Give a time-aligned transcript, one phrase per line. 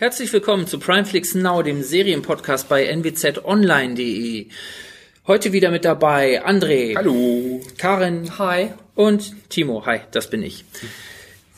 [0.00, 4.46] Herzlich willkommen zu Primeflix Now, dem Serienpodcast bei nwzonline.de.
[5.26, 6.96] Heute wieder mit dabei André.
[6.96, 7.60] Hallo.
[7.76, 8.38] Karin.
[8.38, 8.70] Hi.
[8.94, 9.84] Und Timo.
[9.84, 10.64] Hi, das bin ich.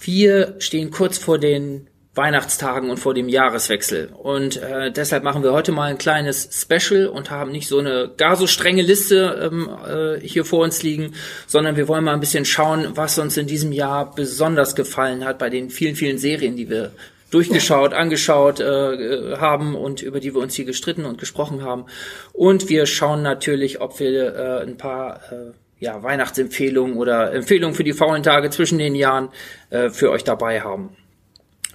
[0.00, 1.86] Wir stehen kurz vor den
[2.16, 4.10] Weihnachtstagen und vor dem Jahreswechsel.
[4.12, 8.10] Und äh, deshalb machen wir heute mal ein kleines Special und haben nicht so eine
[8.16, 11.14] gar so strenge Liste ähm, äh, hier vor uns liegen,
[11.46, 15.38] sondern wir wollen mal ein bisschen schauen, was uns in diesem Jahr besonders gefallen hat
[15.38, 16.90] bei den vielen, vielen Serien, die wir
[17.32, 21.86] durchgeschaut, angeschaut äh, haben und über die wir uns hier gestritten und gesprochen haben.
[22.32, 27.84] Und wir schauen natürlich, ob wir äh, ein paar äh, ja, Weihnachtsempfehlungen oder Empfehlungen für
[27.84, 29.30] die faulen Tage zwischen den Jahren
[29.70, 30.96] äh, für euch dabei haben.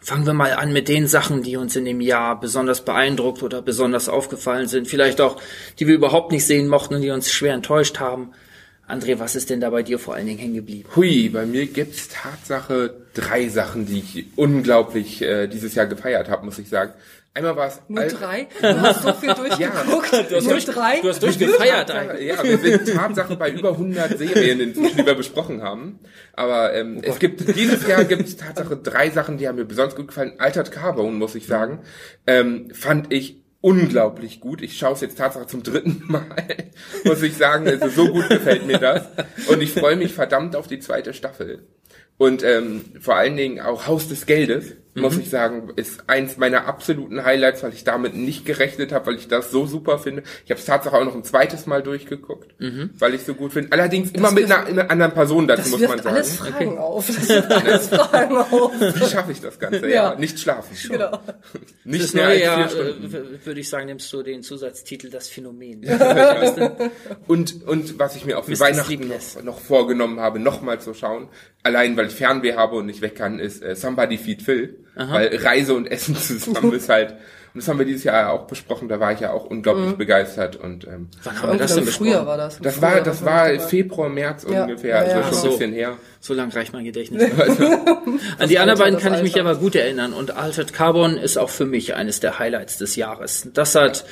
[0.01, 3.61] Fangen wir mal an mit den Sachen, die uns in dem Jahr besonders beeindruckt oder
[3.61, 4.87] besonders aufgefallen sind.
[4.87, 5.41] Vielleicht auch,
[5.79, 8.31] die wir überhaupt nicht sehen mochten und die uns schwer enttäuscht haben.
[8.87, 10.89] André, was ist denn da bei dir vor allen Dingen hängen geblieben?
[10.95, 16.45] Hui, bei mir gibt's Tatsache drei Sachen, die ich unglaublich äh, dieses Jahr gefeiert habe,
[16.45, 16.93] muss ich sagen.
[17.33, 18.47] Einmal war es nur drei.
[18.61, 19.59] Du hast so viel durchgeguckt.
[19.59, 21.01] Ja, du hast durch, drei.
[21.01, 22.27] Du hast durchgefeiert eigentlich.
[22.29, 25.99] Ja, wir sind Tatsache bei über 100 Serien, inzwischen, die wir besprochen haben.
[26.33, 29.65] Aber ähm, oh es gibt dieses Jahr gibt es Tatsache drei Sachen, die haben mir
[29.65, 30.33] besonders gut gefallen.
[30.39, 31.79] Altered Carbone, muss ich sagen,
[32.25, 34.61] ähm, fand ich unglaublich gut.
[34.61, 36.23] Ich schaue es jetzt tatsächlich zum dritten Mal,
[37.03, 37.67] muss ich sagen.
[37.67, 39.07] Also so gut gefällt mir das.
[39.49, 41.63] Und ich freue mich verdammt auf die zweite Staffel.
[42.17, 45.03] Und ähm, vor allen Dingen auch Haus des Geldes mhm.
[45.03, 49.15] muss ich sagen, ist eins meiner absoluten Highlights, weil ich damit nicht gerechnet habe, weil
[49.15, 50.23] ich das so super finde.
[50.45, 52.89] Ich habe es tatsächlich auch noch ein zweites Mal durchgeguckt, mhm.
[52.97, 53.71] weil ich so gut finde.
[53.71, 56.15] Allerdings immer mit einer, einer, anderen Person dazu, muss man sagen.
[56.15, 56.77] Alles Fragen okay.
[56.77, 57.07] auf.
[57.17, 58.71] Das wirft alles Fragen auf.
[58.79, 59.81] Wie schaffe ich das Ganze?
[59.87, 60.75] Ja, ja nicht schlafen.
[60.87, 61.19] Genau.
[61.83, 65.85] Nicht das mehr neue Jahr, äh, würde ich sagen, nimmst du den Zusatztitel Das Phänomen.
[67.27, 68.59] und, und was ich mir auch für Mr.
[68.59, 71.27] Weihnachten noch, noch, vorgenommen habe, nochmal zu schauen,
[71.63, 74.86] allein weil ich Fernweh habe und nicht weg kann, ist äh, Somebody Feed Phil.
[74.97, 75.13] Aha.
[75.13, 78.87] Weil Reise und Essen zusammen ist halt, und das haben wir dieses Jahr auch besprochen,
[78.87, 79.97] da war ich ja auch unglaublich mhm.
[79.97, 82.11] begeistert und ähm, Wann haben wir das denn besprochen?
[82.11, 82.59] Früher war das.
[82.59, 84.63] Das war, das war Februar, März ja.
[84.63, 85.97] ungefähr, also ja, schon so, ein bisschen her.
[86.19, 87.23] So lang reicht mein Gedächtnis.
[88.39, 91.49] An die anderen beiden kann ich mich aber gut erinnern und Altered Carbon ist auch
[91.49, 93.49] für mich eines der Highlights des Jahres.
[93.53, 94.05] Das hat,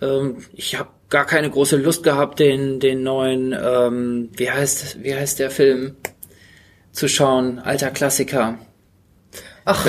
[0.00, 5.14] ähm, ich habe gar keine große Lust gehabt, den, den neuen, ähm, wie heißt, wie
[5.14, 5.96] heißt der Film
[6.92, 8.58] zu schauen, alter Klassiker.
[9.70, 9.86] Ach,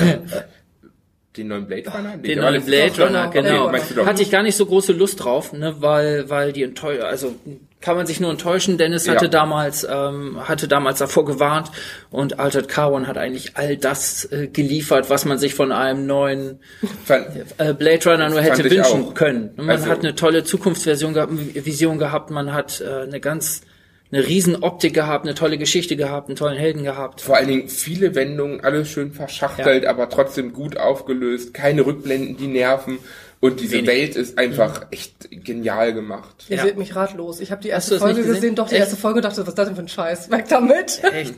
[1.38, 2.12] den neuen Blade Runner?
[2.18, 3.70] Den, den neuen Blade Runner, genau.
[3.70, 7.36] Okay, Hatte ich gar nicht so große Lust drauf, ne, weil, weil die enttäuscht, also
[7.80, 8.78] kann man sich nur enttäuschen.
[8.78, 9.32] Dennis hatte ja.
[9.32, 11.72] damals, ähm, hatte damals davor gewarnt
[12.10, 16.60] und Altered Carbon hat eigentlich all das äh, geliefert, was man sich von einem neuen
[17.58, 19.52] äh, Blade Runner nur hätte wünschen können.
[19.56, 23.62] Man also, hat eine tolle Zukunftsversion gehabt, Vision gehabt, man hat äh, eine ganz
[24.12, 27.22] eine riesen Optik gehabt, eine tolle Geschichte gehabt, einen tollen Helden gehabt.
[27.22, 29.90] Vor allen Dingen viele Wendungen, alles schön verschachtelt, ja.
[29.90, 33.00] aber trotzdem gut aufgelöst, keine Rückblenden, die nerven.
[33.40, 33.88] Und diese Wenig.
[33.88, 34.88] Welt ist einfach mhm.
[34.92, 36.46] echt genial gemacht.
[36.48, 36.64] Ihr ja.
[36.64, 37.40] seht mich ratlos.
[37.40, 38.36] Ich habe die erste Folge gesehen?
[38.36, 38.56] gesehen?
[38.56, 38.82] doch die echt?
[38.82, 40.30] erste Folge dachte, was ist das denn für ein Scheiß?
[40.30, 41.02] Weg damit.
[41.12, 41.36] Echt?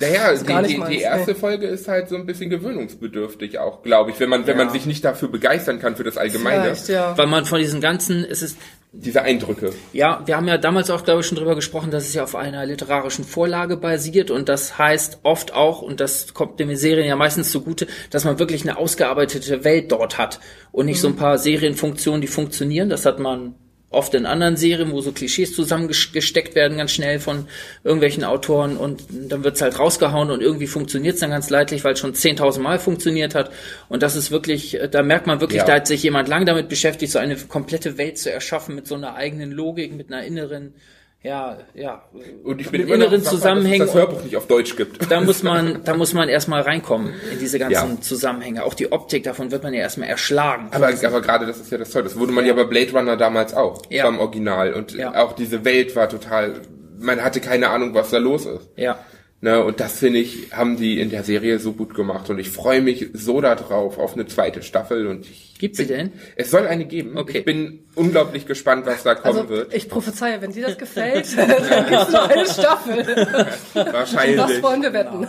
[0.00, 4.18] Naja, die, die, die, erste Folge ist halt so ein bisschen gewöhnungsbedürftig auch, glaube ich,
[4.18, 4.64] wenn man, wenn ja.
[4.64, 6.74] man sich nicht dafür begeistern kann für das Allgemeine.
[6.88, 7.16] Ja.
[7.16, 8.56] Weil man von diesen ganzen, es ist,
[8.92, 9.72] diese Eindrücke.
[9.94, 12.34] Ja, wir haben ja damals auch, glaube ich, schon drüber gesprochen, dass es ja auf
[12.34, 17.16] einer literarischen Vorlage basiert und das heißt oft auch, und das kommt den Serien ja
[17.16, 20.40] meistens zugute, dass man wirklich eine ausgearbeitete Welt dort hat
[20.72, 21.02] und nicht mhm.
[21.02, 22.90] so ein paar Serienfunktionen, die funktionieren.
[22.90, 23.54] Das hat man
[23.92, 27.46] oft in anderen Serien, wo so Klischees zusammengesteckt werden ganz schnell von
[27.84, 32.00] irgendwelchen Autoren und dann wird's halt rausgehauen und irgendwie funktioniert's dann ganz leidlich, weil es
[32.00, 33.50] schon 10.000 Mal funktioniert hat
[33.88, 35.66] und das ist wirklich, da merkt man wirklich, ja.
[35.66, 38.94] da hat sich jemand lang damit beschäftigt, so eine komplette Welt zu erschaffen mit so
[38.94, 40.74] einer eigenen Logik, mit einer inneren
[41.22, 42.02] ja, ja.
[42.42, 43.86] Und ich bin mit immer inneren Zusammenhängen.
[43.86, 45.10] Dass das Hörbuch nicht auf Deutsch gibt.
[45.10, 48.00] Da muss man, da muss man erstmal reinkommen in diese ganzen ja.
[48.00, 48.64] Zusammenhänge.
[48.64, 50.68] Auch die Optik, davon wird man ja erstmal erschlagen.
[50.72, 52.04] Aber, aber gerade das ist ja das Tolle.
[52.04, 53.82] Das wurde man ja bei Blade Runner damals auch.
[53.88, 54.04] Ja.
[54.04, 54.74] Beim Original.
[54.74, 55.14] Und ja.
[55.14, 56.60] auch diese Welt war total,
[56.98, 58.68] man hatte keine Ahnung, was da los ist.
[58.76, 58.98] Ja.
[59.44, 62.30] Ne, und das finde ich, haben die in der Serie so gut gemacht.
[62.30, 65.08] Und ich freue mich so darauf, auf eine zweite Staffel.
[65.08, 66.12] Und ich Gibt sie denn?
[66.34, 67.16] Es soll eine geben.
[67.16, 67.38] Okay.
[67.38, 69.74] Ich bin unglaublich gespannt, was da kommen also, wird.
[69.74, 73.52] Ich prophezeie, wenn dir das gefällt, dann gibt es noch eine Staffel.
[73.74, 74.36] Wahrscheinlich.
[74.36, 75.28] Das wollen wir wetten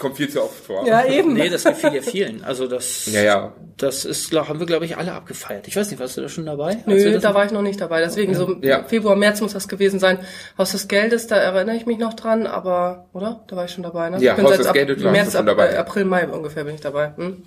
[0.00, 0.84] kommt viel zu oft vor.
[0.86, 1.34] Ja, eben.
[1.34, 2.42] Nee, das gefiel ja vielen.
[2.42, 3.52] Also das, ja, ja.
[3.76, 5.68] das ist, glaub, haben wir, glaube ich, alle abgefeiert.
[5.68, 6.78] Ich weiß nicht, warst du da schon dabei?
[6.86, 8.00] Nö, da war ich noch nicht dabei.
[8.00, 8.56] Deswegen okay.
[8.60, 8.82] so ja.
[8.82, 10.18] Februar, März muss das gewesen sein.
[10.58, 13.44] Haus des Geldes, da erinnere ich mich noch dran, aber, oder?
[13.46, 14.20] Da war ich schon dabei, ne?
[14.20, 15.78] Ja, ich bin Haus des Geldes März, schon dabei.
[15.78, 17.12] April, Mai ungefähr bin ich dabei.
[17.16, 17.44] Hm?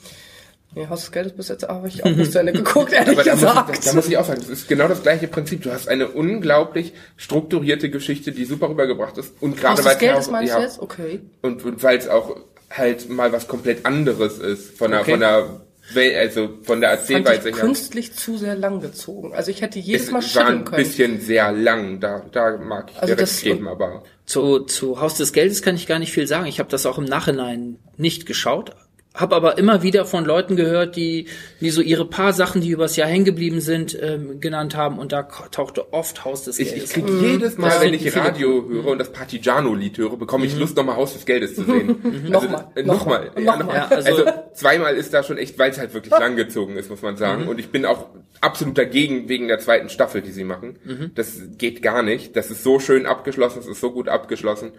[0.75, 3.23] Nee, Haus des Geldes bis jetzt habe ich auch nicht zu Ende geguckt, ehrlich Aber
[3.23, 3.55] gesagt.
[3.55, 5.61] Da muss, ich, da muss ich auch sagen, das ist genau das gleiche Prinzip.
[5.61, 9.33] Du hast eine unglaublich strukturierte Geschichte, die super rübergebracht ist.
[9.41, 10.79] Und gerade weil Geldes meinst ja, jetzt?
[10.79, 11.21] Okay.
[11.41, 12.37] Und, und weil es auch
[12.69, 15.11] halt mal was komplett anderes ist von der, okay.
[15.11, 15.61] von der
[15.95, 17.51] Also von der Erzählweise her.
[17.51, 19.33] künstlich zu sehr lang gezogen.
[19.33, 20.71] Also ich hätte jedes Mal schütteln können.
[20.71, 21.99] war ein bisschen sehr lang.
[21.99, 24.03] Da, da mag ich also direkt geben, aber.
[24.25, 26.45] Zu, zu Haus des Geldes kann ich gar nicht viel sagen.
[26.45, 28.71] Ich habe das auch im Nachhinein nicht geschaut,
[29.15, 31.27] habe aber immer wieder von Leuten gehört, die,
[31.59, 35.11] die so ihre paar Sachen, die übers Jahr hängen geblieben sind, ähm, genannt haben und
[35.11, 36.75] da tauchte oft Haus des Geldes.
[36.75, 37.23] Ich, ich krieg mhm.
[37.23, 40.61] jedes Mal, wenn ich Radio höre und das Partigiano-Lied höre, bekomme ich mhm.
[40.61, 41.95] Lust, nochmal Haus des Geldes zu sehen.
[42.01, 42.35] Mhm.
[42.35, 42.71] also, nochmal.
[42.75, 43.31] Äh, nochmal.
[43.37, 46.75] Ja, noch ja, also, also, zweimal ist da schon echt, weil es halt wirklich langgezogen
[46.75, 47.43] ist, muss man sagen.
[47.43, 47.49] Mhm.
[47.49, 48.07] Und ich bin auch
[48.41, 50.79] absolut dagegen wegen der zweiten Staffel, die sie machen.
[50.83, 51.11] Mhm.
[51.13, 52.35] Das geht gar nicht.
[52.35, 54.71] Das ist so schön abgeschlossen, es ist so gut abgeschlossen.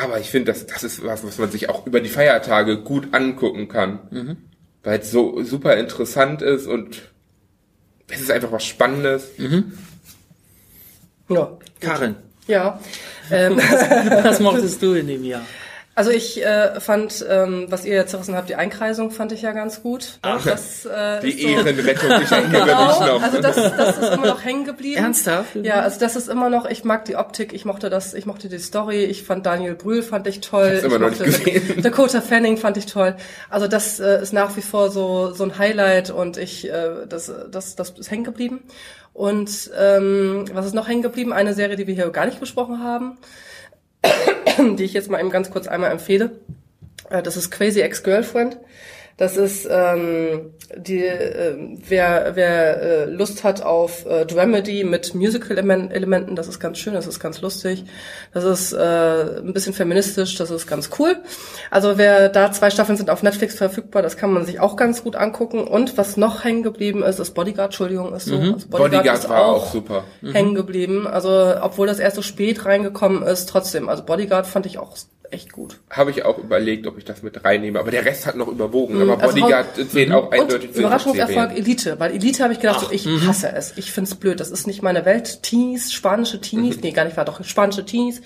[0.00, 3.08] Aber ich finde, das, das ist was, was man sich auch über die Feiertage gut
[3.12, 3.98] angucken kann.
[4.10, 4.36] Mhm.
[4.84, 7.02] Weil es so super interessant ist und
[8.08, 9.30] es ist einfach was Spannendes.
[9.38, 9.72] Mhm.
[11.28, 11.58] Ja.
[11.80, 12.16] Karin.
[12.46, 12.80] Ja.
[13.30, 13.58] Ähm.
[13.58, 15.44] was mochtest du in dem Jahr?
[15.98, 19.50] Also ich äh, fand, ähm, was ihr jetzt zerrissen habt, die Einkreisung fand ich ja
[19.50, 20.20] ganz gut.
[20.22, 23.20] Ach, das, äh, die so, Ehrenrettung, ich erinnere genau, noch.
[23.20, 25.02] Also das, das ist immer noch hängen geblieben.
[25.02, 25.56] Ernsthaft?
[25.56, 28.48] Ja, also das ist immer noch, ich mag die Optik, ich mochte das, ich mochte
[28.48, 30.74] die Story, ich fand Daniel Brühl fand ich toll.
[30.78, 31.82] Ich, immer noch nicht gesehen.
[31.82, 33.16] Dakota Fanning fand ich toll.
[33.50, 37.32] Also das äh, ist nach wie vor so, so ein Highlight und ich, äh, das,
[37.50, 38.60] das, das ist hängen geblieben.
[39.14, 41.32] Und ähm, was ist noch hängen geblieben?
[41.32, 43.18] Eine Serie, die wir hier gar nicht besprochen haben
[44.76, 46.32] die ich jetzt mal eben ganz kurz einmal empfehle.
[47.10, 48.58] Äh, das ist Crazy Ex-Girlfriend.
[49.18, 51.56] Das ist ähm, die, äh,
[51.88, 57.08] wer, wer äh, Lust hat auf äh, Dramedy mit Musical-Elementen, das ist ganz schön, das
[57.08, 57.84] ist ganz lustig.
[58.32, 61.16] Das ist äh, ein bisschen feministisch, das ist ganz cool.
[61.68, 65.02] Also wer da zwei Staffeln sind auf Netflix verfügbar, das kann man sich auch ganz
[65.02, 65.66] gut angucken.
[65.66, 68.36] Und was noch hängen geblieben ist, ist Bodyguard, Entschuldigung, ist so.
[68.36, 68.54] Mhm.
[68.54, 70.04] Also Bodyguard, Bodyguard ist war auch, auch super.
[70.22, 71.08] Hängen geblieben.
[71.08, 73.88] Also obwohl das erst so spät reingekommen ist, trotzdem.
[73.88, 74.96] Also Bodyguard fand ich auch
[75.30, 75.78] echt gut.
[75.90, 78.96] Habe ich auch überlegt, ob ich das mit reinnehme, aber der Rest hat noch überwogen.
[78.96, 82.60] Mhm, aber also Bodyguard also, zählt auch eindeutig zu Überraschungserfolg Elite, weil Elite habe ich
[82.60, 83.26] gedacht, Ach, so, ich mh.
[83.26, 83.74] hasse es.
[83.76, 84.40] Ich find's blöd.
[84.40, 85.42] Das ist nicht meine Welt.
[85.42, 86.82] Teenies, spanische Teenies, mhm.
[86.82, 88.22] nee, gar nicht war doch spanische Teenies,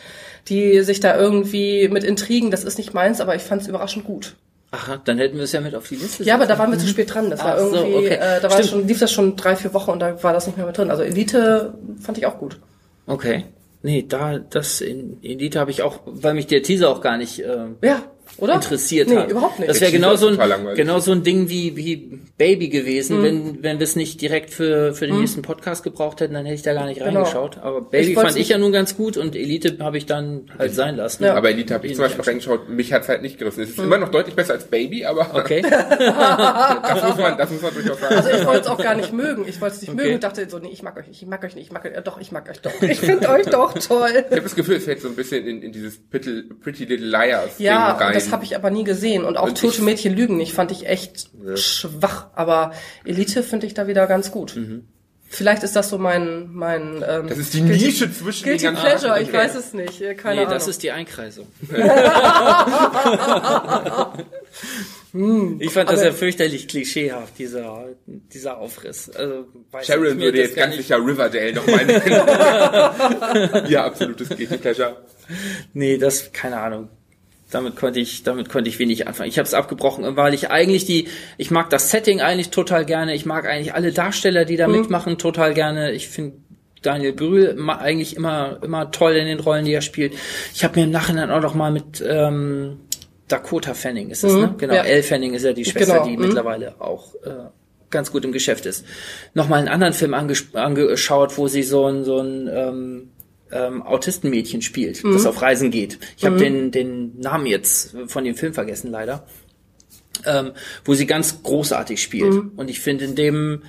[0.49, 4.35] die sich da irgendwie mit Intrigen, das ist nicht meins, aber ich fand's überraschend gut.
[4.73, 6.25] Aha, dann hätten wir es ja mit auf die Liste.
[6.25, 7.29] Ja, aber da waren wir zu spät dran.
[7.29, 8.15] Das Ach war irgendwie, so, okay.
[8.15, 10.57] äh, da war schon, lief das schon drei, vier Wochen und da war das nicht
[10.57, 10.91] mehr mit drin.
[10.91, 12.59] Also Elite fand ich auch gut.
[13.07, 13.45] Okay.
[13.83, 17.41] Nee, da, das in Elite habe ich auch, weil mich der Teaser auch gar nicht
[17.41, 18.03] äh, ja,
[18.39, 18.55] oder?
[18.55, 19.31] interessiert nee, hat.
[19.31, 19.71] überhaupt nicht.
[19.71, 20.39] Das wäre genau so ein
[20.75, 23.23] genau so ein Ding wie wie Baby gewesen, mhm.
[23.23, 25.23] wenn wenn wir es nicht direkt für für den mhm.
[25.23, 27.21] nächsten Podcast gebraucht hätten, dann hätte ich da gar nicht genau.
[27.21, 27.59] reingeschaut.
[27.59, 30.75] Aber Baby ich fand ich ja nun ganz gut und Elite habe ich dann halt
[30.75, 31.25] sein lassen.
[31.25, 31.35] Ja.
[31.35, 33.63] Aber Elite habe ich zum Beispiel reingeschaut, mich hat's halt nicht gerissen.
[33.63, 33.85] Es ist mhm.
[33.85, 35.63] immer noch deutlich besser als Baby, aber okay.
[35.63, 38.15] das muss man das muss man durchaus sagen.
[38.15, 39.45] Also ich wollte es auch gar nicht mögen.
[39.47, 40.03] Ich wollte es nicht okay.
[40.03, 41.85] mögen und dachte so, nee, ich mag euch nicht, ich mag euch nicht, ich mag
[41.85, 42.73] euch, äh, doch, ich mag euch doch.
[42.93, 44.11] Ich finde euch doch toll.
[44.11, 47.07] Ich habe das Gefühl, es fällt so ein bisschen in, in dieses Pretty, Pretty Little
[47.07, 48.22] Liars ja, Ding rein.
[48.25, 50.87] Das habe ich aber nie gesehen und auch und Tote Mädchen lügen nicht, fand ich
[50.87, 51.57] echt ja.
[51.57, 52.73] schwach, aber
[53.05, 54.57] Elite finde ich da wieder ganz gut.
[54.57, 54.85] Mhm.
[55.29, 58.75] Vielleicht ist das so mein mein ähm, Das ist die Nische Guilty, zwischen Guilty den
[58.75, 60.53] ganzen Pleasure, ich weiß es nicht, keine nee, Ahnung.
[60.53, 61.47] das ist die Einkreisung.
[65.13, 65.59] Hm.
[65.61, 69.11] ich fand das ja fürchterlich klischeehaft, dieser, dieser Aufriss.
[69.11, 69.47] Also,
[69.83, 73.67] Sharon würde jetzt ganz sicher Riverdale nochmal nennen.
[73.69, 74.97] ja, absolutes Guilty Pleasure.
[75.75, 76.89] Nee, das, keine Ahnung
[77.53, 79.29] damit konnte ich, damit konnte ich wenig anfangen.
[79.29, 83.15] Ich habe es abgebrochen, weil ich eigentlich die, ich mag das Setting eigentlich total gerne.
[83.15, 84.81] Ich mag eigentlich alle Darsteller, die da mhm.
[84.81, 85.93] mitmachen, total gerne.
[85.93, 86.37] Ich finde
[86.81, 90.15] Daniel Brühl eigentlich immer, immer toll in den Rollen, die er spielt.
[90.55, 92.81] Ich habe mir im Nachhinein auch noch mal mit ähm,
[93.29, 94.41] Dakota Fanning ist es, mhm.
[94.41, 94.55] ne?
[94.59, 94.83] Genau, ja.
[94.83, 96.07] Elle Fanning ist ja die Schwester, genau.
[96.07, 96.27] die mhm.
[96.27, 97.51] mittlerweile auch äh,
[97.91, 98.85] ganz gut im Geschäft ist.
[99.35, 103.11] Nochmal einen anderen Film anges angeschaut, wo sie so ein, so ein ähm,
[103.53, 105.13] ähm, Autistenmädchen spielt, mhm.
[105.13, 105.99] das auf Reisen geht.
[106.17, 106.41] Ich habe mhm.
[106.41, 109.27] den, den Namen jetzt von dem Film vergessen, leider.
[110.25, 110.53] Ähm,
[110.85, 112.33] wo sie ganz großartig spielt.
[112.33, 112.53] Mhm.
[112.57, 113.63] Und ich finde in dem,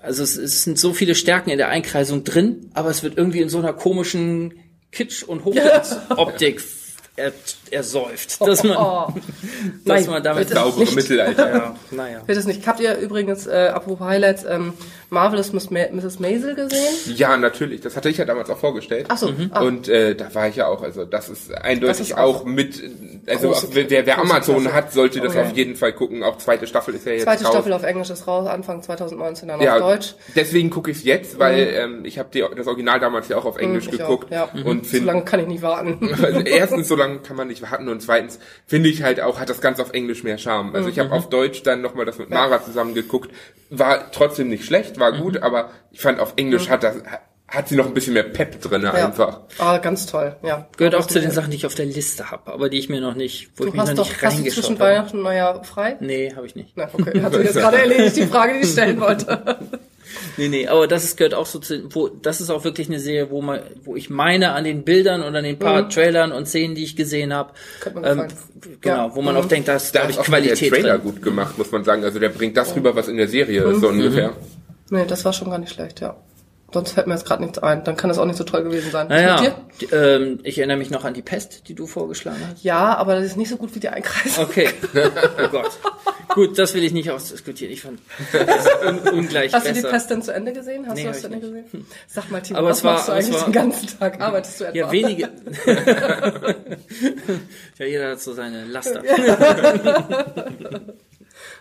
[0.00, 3.40] also es, es sind so viele Stärken in der Einkreisung drin, aber es wird irgendwie
[3.40, 4.54] in so einer komischen
[4.92, 6.60] Kitsch- und Hochglanzoptik
[7.16, 7.32] er,
[7.70, 9.06] er säuft, dass man, oh,
[9.84, 11.50] dass man damit saubere Mittelalter.
[11.50, 12.22] Ja, naja.
[12.26, 12.66] Wird es nicht.
[12.66, 14.72] Habt ihr übrigens, äh, apropos Highlights, ähm,
[15.10, 16.18] Marvelous Miss Ma Mrs.
[16.18, 17.14] Maisel gesehen?
[17.14, 17.80] Ja, natürlich.
[17.80, 19.06] Das hatte ich ja damals auch vorgestellt.
[19.08, 19.30] Ach so.
[19.30, 19.50] Mhm.
[19.52, 19.62] Ah.
[19.62, 20.82] Und äh, da war ich ja auch.
[20.82, 22.82] Also das ist eindeutig das ist auch, auch, mit.
[23.26, 25.42] Also wer, wer Amazon hat, sollte das okay.
[25.42, 26.24] auf jeden Fall gucken.
[26.24, 27.52] Auch zweite Staffel ist ja jetzt Zweite raus.
[27.52, 30.14] Staffel auf Englisch ist raus, Anfang 2019 dann ja, auf Deutsch.
[30.34, 31.98] Deswegen gucke ich es jetzt, weil mhm.
[31.98, 34.26] ähm, ich habe das Original damals ja auch auf Englisch mhm, geguckt.
[34.34, 34.64] Auch, ja.
[34.64, 36.10] Und find, so lange kann ich nicht warten.
[36.24, 39.48] Also erstens, so lange kann man nicht warten und zweitens finde ich halt auch, hat
[39.48, 40.74] das ganz auf Englisch mehr Charme.
[40.74, 41.14] Also ich habe mhm.
[41.14, 43.30] auf Deutsch dann nochmal das mit Mara zusammen geguckt,
[43.70, 45.42] war trotzdem nicht schlecht, war gut, mhm.
[45.42, 46.72] aber ich fand auf Englisch mhm.
[46.72, 46.96] hat das
[47.46, 48.92] hat sie noch ein bisschen mehr Pep drin Ja.
[48.92, 49.40] einfach.
[49.58, 50.66] Ah, ganz toll, ja.
[50.76, 53.00] Gehört auch zu den Sachen, die ich auf der Liste habe, aber die ich mir
[53.00, 54.90] noch nicht, wo ich Du mich noch hast doch, nicht hast du reingeschaut zwischen habe.
[54.90, 55.96] Weihnachten und Neujahr frei?
[56.00, 56.72] Nee, habe ich nicht.
[56.74, 59.58] Na, okay, hat sich jetzt gerade erledigt, die Frage, die ich stellen wollte.
[60.36, 62.98] Nee, nee, aber das ist, gehört auch so zu, wo, das ist auch wirklich eine
[63.00, 66.46] Serie, wo man, wo ich meine an den Bildern und an den paar Trailern und
[66.46, 67.52] Szenen, die ich gesehen habe,
[68.02, 68.28] ähm,
[68.80, 69.14] genau, Ja.
[69.16, 71.02] wo man auch denkt, da ist, Da glaube ist ich, auch der Qualität Trailer drin.
[71.12, 72.04] gut gemacht, muss man sagen.
[72.04, 74.32] Also der bringt das rüber, was in der Serie ist, so ungefähr.
[74.90, 76.16] Nee, das war schon gar nicht schlecht, ja.
[76.74, 77.84] Sonst fällt mir jetzt gerade nichts ein.
[77.84, 79.06] Dann kann das auch nicht so toll gewesen sein.
[79.08, 79.54] Naja,
[79.92, 82.62] ähm, ich erinnere mich noch an die Pest, die du vorgeschlagen hast.
[82.64, 84.44] Ja, aber das ist nicht so gut wie die Einkreisung.
[84.44, 84.68] Okay.
[85.42, 85.70] Oh Gott.
[86.34, 87.72] Gut, das will ich nicht ausdiskutieren.
[87.72, 88.00] Ich fand
[88.32, 89.86] das un ungleich Hast du besser.
[89.86, 90.84] die Pest denn zu Ende gesehen?
[90.86, 91.86] Hast Nee, du das zu Ende gesehen?
[92.08, 94.20] Sag mal, Timo, Aber was es war- machst du eigentlich war- den ganzen Tag?
[94.20, 94.76] Arbeitest du etwa?
[94.76, 95.28] Ja, wenige.
[97.78, 99.02] ja, jeder hat so seine Laster.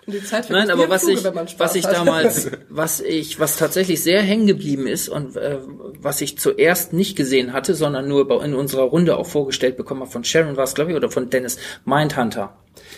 [0.05, 4.03] Und die Zeit Nein, aber was Fluge, ich, was ich damals, was ich, was tatsächlich
[4.03, 5.59] sehr hängen geblieben ist und äh,
[6.03, 10.11] was ich zuerst nicht gesehen hatte, sondern nur in unserer Runde auch vorgestellt bekommen habe
[10.11, 12.53] von Sharon war es, glaube ich, oder von Dennis Mindhunter.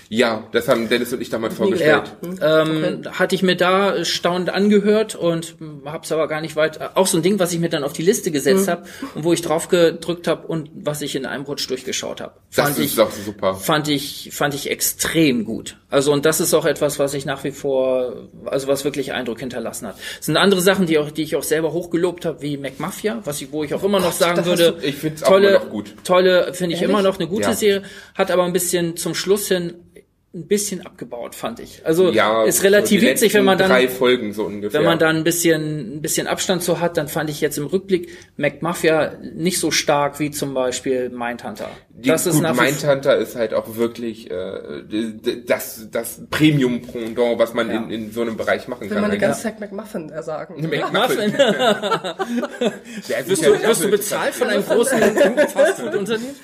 [0.08, 2.16] Ja, das haben Dennis und ich damals vorgestellt.
[2.40, 6.96] Ja, ähm, hatte ich mir da staunend angehört und hab's aber gar nicht weit.
[6.96, 8.84] Auch so ein Ding, was ich mir dann auf die Liste gesetzt habe
[9.16, 12.36] und wo ich drauf gedrückt habe und was ich in einem Rutsch durchgeschaut habe.
[12.56, 13.56] Das Fand ist ich, doch super.
[13.56, 15.78] fand ich, fand ich extrem gut.
[15.90, 19.40] Also und das ist auch etwas, was ich nach wie vor, also was wirklich Eindruck
[19.40, 19.96] hinterlassen hat.
[20.20, 22.58] Es sind andere Sachen, die auch, die ich auch selber hochgelobt habe, wie
[23.04, 25.30] McMafia, was ich, wo ich auch immer noch sagen das würde, du- ich find's auch
[25.30, 25.94] tolle, noch gut.
[26.04, 26.94] tolle, finde ich Ehrlich?
[26.94, 27.54] immer noch eine gute Ja.
[27.54, 27.84] Serie,
[28.16, 29.74] hat aber ein bisschen zum Schluss hin
[30.34, 31.82] ein bisschen abgebaut, fand ich.
[31.86, 34.82] Also Ja, ist so relativ die witzig, wenn man dann drei Folgen so ungefähr.
[34.82, 37.68] wenn man dann ein bisschen, ein bisschen Abstand so hat, dann fand ich jetzt im
[37.68, 41.70] Rückblick McMafia nicht so stark wie zum Beispiel Mindhunter.
[41.98, 44.84] Die, das ist gut, Mindhunter ist halt auch wirklich äh,
[45.48, 47.78] das, das Premium-Pendant, was man Ja.
[47.78, 49.02] in, in so einem Bereich machen Will kann.
[49.02, 49.22] man die eigentlich.
[49.30, 50.56] ganze Zeit McMuffin sagen.
[50.70, 51.34] McMuffin.
[53.26, 55.00] Wirst ja- du, wirst du bezahlt von einem großen
[55.54, 56.36] Fastfood-Unternehmen?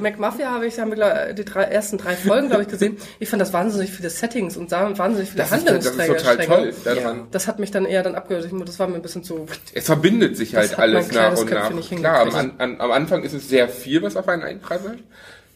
[0.00, 2.96] McMafia habe ich, haben wir die drei, ersten drei Folgen, glaube ich, gesehen.
[3.18, 6.16] Ich fand das wahnsinnig viele Settings und wahnsinnig viele Das ist, das ist Handlungsträger.
[6.16, 7.00] total toll Stränge.
[7.00, 7.26] daran.
[7.30, 8.46] Das hat mich dann eher dann abgehört.
[8.46, 9.46] Ich- Das war mir ein bisschen zu.
[9.74, 11.70] Es verbindet sich halt alles nach und nach.
[11.90, 14.98] Klar, am, an, am Anfang ist es sehr viel, was auf einen einprasselt.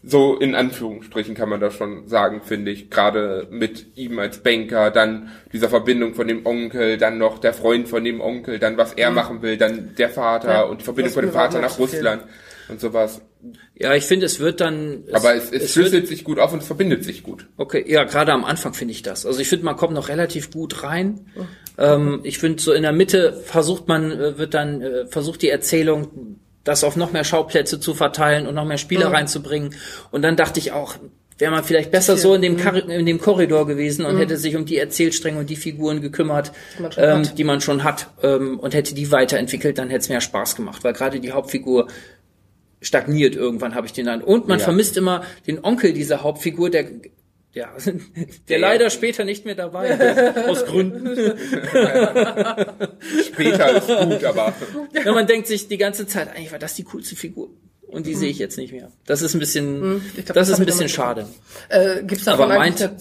[0.02, 2.88] So in Anführungsstrichen kann man das schon sagen, finde ich.
[2.88, 7.87] Gerade mit ihm als Banker, dann dieser Verbindung von dem Onkel, dann noch der Freund
[7.87, 10.54] von dem Onkel, dann was er machen will, dann der Vater Mhm.
[10.54, 11.99] Ja, und die Verbindung von dem Vater nach zu viel.
[11.99, 12.23] Russland
[12.71, 13.21] und sowas.
[13.75, 15.04] Ja, ich finde, es wird dann.
[15.12, 17.47] Aber es, es, wird, schlüsselt sich gut auf und es verbindet sich gut.
[17.57, 19.26] Okay, ja, gerade am Anfang finde ich das.
[19.26, 21.26] Also ich finde, man kommt noch relativ gut rein.
[21.76, 25.49] Ähm, ich finde, so in der Mitte versucht man, äh, wird dann, äh, versucht die
[25.49, 29.75] Erzählung, das auf noch mehr Schauplätze zu verteilen und noch mehr Spieler reinzubringen.
[30.11, 30.97] Und dann dachte ich auch,
[31.38, 34.57] wäre man vielleicht besser so in dem, Kar in dem Korridor gewesen und hätte sich
[34.57, 37.38] um die Erzählstränge und die Figuren gekümmert, Die man schon ähm, hat.
[37.45, 40.93] man schon hat, ähm, und hätte die weiterentwickelt, dann hätte es mehr Spaß gemacht, weil
[40.93, 41.87] gerade die Hauptfigur
[42.83, 44.23] stagniert irgendwann, habe ich den an.
[44.23, 44.64] Und man Ja.
[44.64, 46.85] vermisst immer den Onkel dieser Hauptfigur, der
[47.52, 47.75] ja,
[48.49, 51.16] der leider später nicht mehr dabei ist, aus Gründen.
[53.25, 54.54] Später ist gut, aber
[55.04, 57.50] Ja, man denkt sich die ganze Zeit, eigentlich war das die coolste Figur.
[57.90, 58.90] Und die sehe ich jetzt nicht mehr.
[59.06, 61.26] Das ist ein bisschen, Ich glaub, das das ist ein ich bisschen schade.
[61.68, 62.97] Äh, Gibt es davon Aber eigentlich meint- eine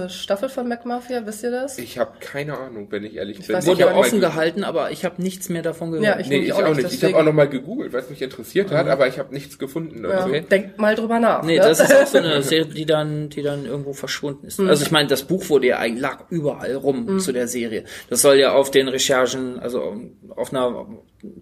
[0.00, 1.26] zweite Staffel von McMafia?
[1.26, 1.78] Wisst ihr das?
[1.78, 3.54] ich habe keine Ahnung, wenn ich ehrlich bin.
[3.54, 6.06] weiß Ich Wurde mal offen ge- gehalten, aber ich habe nichts mehr davon gehört.
[6.06, 6.84] Ja, ich- Nee, ich auch auch nicht, nicht.
[6.86, 9.32] Ich deswegen- habe auch noch mal gegoogelt, weil es mich interessiert hat, aber ich habe
[9.32, 10.26] nichts gefunden Ja.
[10.26, 10.44] Okay.
[10.50, 11.42] Denk mal drüber nach.
[11.42, 11.62] Nee, ne?
[11.64, 14.60] das ist auch so eine Serie, die dann, die dann irgendwo verschwunden ist.
[14.60, 17.84] Also ich meine, das Buch wurde ja eigentlich lag überall rum zu der Serie.
[18.10, 19.94] Das soll ja auf den Recherchen, also
[20.36, 20.86] auf einer,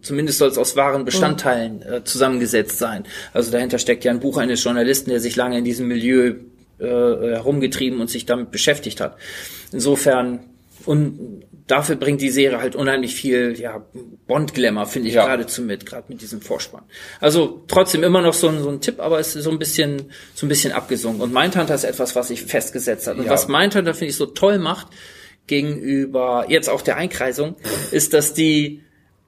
[0.00, 3.04] zumindest soll es aus wahren Bestandteilen äh, zusammengesetzt sein.
[3.32, 6.34] Also dahinter steckt ja ein Buch eines Journalisten, der sich lange in diesem Milieu
[6.78, 9.16] äh, herumgetrieben und sich damit beschäftigt hat.
[9.72, 10.40] Insofern
[10.84, 13.86] und dafür bringt die Serie halt unheimlich viel ja,
[14.26, 15.24] Bond-Glamour, finde ich Ja.
[15.26, 16.82] geradezu mit, gerade mit diesem Vorspann.
[17.20, 20.10] Also trotzdem immer noch so ein, so ein Tipp, aber es ist so ein bisschen
[20.34, 21.22] so ein bisschen abgesunken.
[21.22, 23.16] Und Mindhunter ist etwas, was sich festgesetzt hat.
[23.16, 23.30] Und Ja.
[23.30, 24.88] was Mindhunter, finde ich, so toll macht
[25.46, 27.56] gegenüber jetzt auch der Einkreisung,
[27.90, 28.82] ist, dass die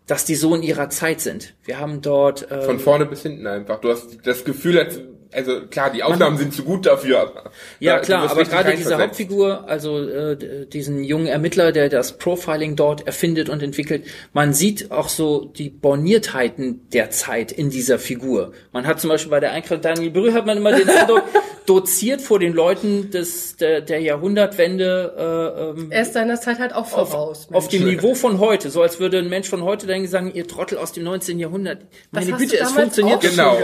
[0.06, 1.54] dass die so in ihrer Zeit sind.
[1.64, 3.80] Wir haben dort ähm, Von vorne bis hinten einfach.
[3.80, 5.00] Du hast das Gefühl, als,
[5.34, 7.32] also klar, die Aufnahmen sind zu gut dafür.
[7.80, 8.96] Ja, klar, aber gerade diese.
[8.98, 14.90] Hauptfigur, also äh, diesen jungen Ermittler, der das Profiling dort erfindet und entwickelt, man sieht
[14.90, 18.52] auch so die Borniertheiten der Zeit in dieser Figur.
[18.72, 21.22] Man hat zum Beispiel bei der Einkreisung Daniel Brühl hat man immer den Eindruck,
[21.66, 26.74] doziert vor den Leuten des, der, der Jahrhundertwende äh, ähm, Er ist seiner Zeit halt
[26.74, 27.48] auch voraus.
[27.52, 28.02] auf dem Mensch.
[28.02, 30.92] Niveau von heute, so als würde ein Mensch von heute dann sagen, ihr Trottel aus
[30.92, 31.38] dem 19.
[31.38, 31.82] Jahrhundert.
[32.10, 33.56] Meine Güte, es damals funktioniert Genau.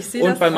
[0.00, 0.52] sehe und bei auch.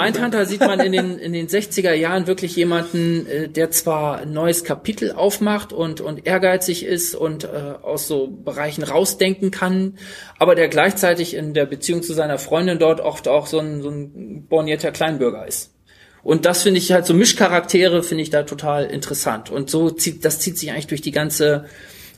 [0.46, 4.64] Sieht man in den, in den 60er Jahren wirklich jemanden, äh, der zwar ein neues
[4.64, 9.98] Kapitel aufmacht und, und ehrgeizig ist und äh, aus so Bereichen rausdenken kann,
[10.38, 13.90] aber der gleichzeitig in der Beziehung zu seiner Freundin dort oft auch so ein, so
[13.90, 15.72] ein bornierter Kleinbürger ist.
[16.26, 19.48] Und das finde ich halt so Mischcharaktere finde ich da total interessant.
[19.48, 21.66] Und so zieht, das zieht sich eigentlich durch die ganze,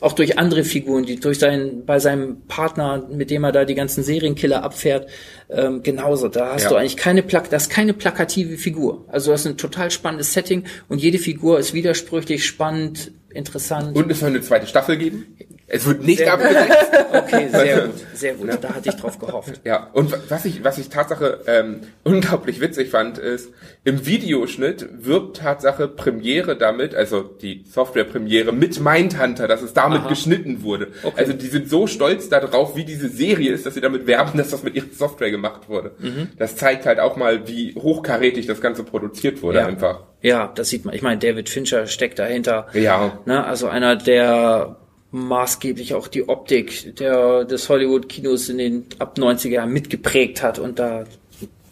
[0.01, 3.75] auch durch andere Figuren, die durch seinen, bei seinem Partner, mit dem er da die
[3.75, 5.09] ganzen Serienkiller abfährt,
[5.51, 6.29] ähm, genauso.
[6.29, 6.69] Da hast Ja.
[6.71, 9.05] du eigentlich keine Plak, das ist keine plakative Figur.
[9.09, 13.97] Also das ist ein total spannendes Setting und jede Figur ist widersprüchlich, spannend, interessant.
[13.97, 15.27] Und es soll eine zweite Staffel geben.
[15.71, 16.47] Es wird nicht Sehr gut.
[16.47, 16.93] abgesetzt.
[17.13, 18.49] okay, sehr gut, sehr gut.
[18.61, 19.61] Da hatte ich drauf gehofft.
[19.65, 23.51] Ja, und wa- was ich, was ich Tatsache ähm, unglaublich witzig fand, ist,
[23.85, 30.09] im Videoschnitt wirbt Tatsache Premiere damit, also die Software-Premiere mit Mindhunter, dass es damit Aha.
[30.09, 30.89] geschnitten wurde.
[31.03, 31.15] Okay.
[31.19, 34.51] Also die sind so stolz darauf, wie diese Serie ist, dass sie damit werben, dass
[34.51, 35.93] das mit ihrer Software gemacht wurde.
[35.99, 36.29] Mhm.
[36.39, 39.67] Das zeigt halt auch mal, wie hochkarätig das Ganze produziert wurde Ja.
[39.67, 40.05] einfach.
[40.23, 40.95] Ja, das sieht man.
[40.95, 42.67] Ich meine, David Fincher steckt dahinter.
[42.73, 43.19] Ja.
[43.27, 44.77] Ne, also einer, der
[45.11, 50.79] maßgeblich auch die Optik der, des Hollywood-Kinos in den ab 90er Jahren mitgeprägt hat und
[50.79, 51.05] da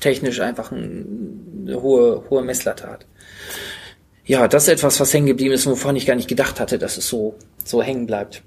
[0.00, 3.07] technisch einfach ein, eine hohe, hohe Messlatte hat.
[4.25, 6.97] Ja, das ist etwas, was hängen geblieben ist, wovon ich gar nicht gedacht hatte, dass
[6.97, 8.43] es so, so hängen bleibt.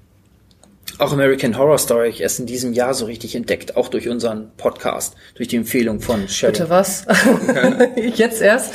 [0.98, 4.08] Auch American Horror Story habe ich erst in diesem Jahr so richtig entdeckt, auch durch
[4.08, 6.52] unseren Podcast, durch die Empfehlung von Sharon.
[6.52, 7.06] Bitte was?
[8.16, 8.74] Jetzt erst?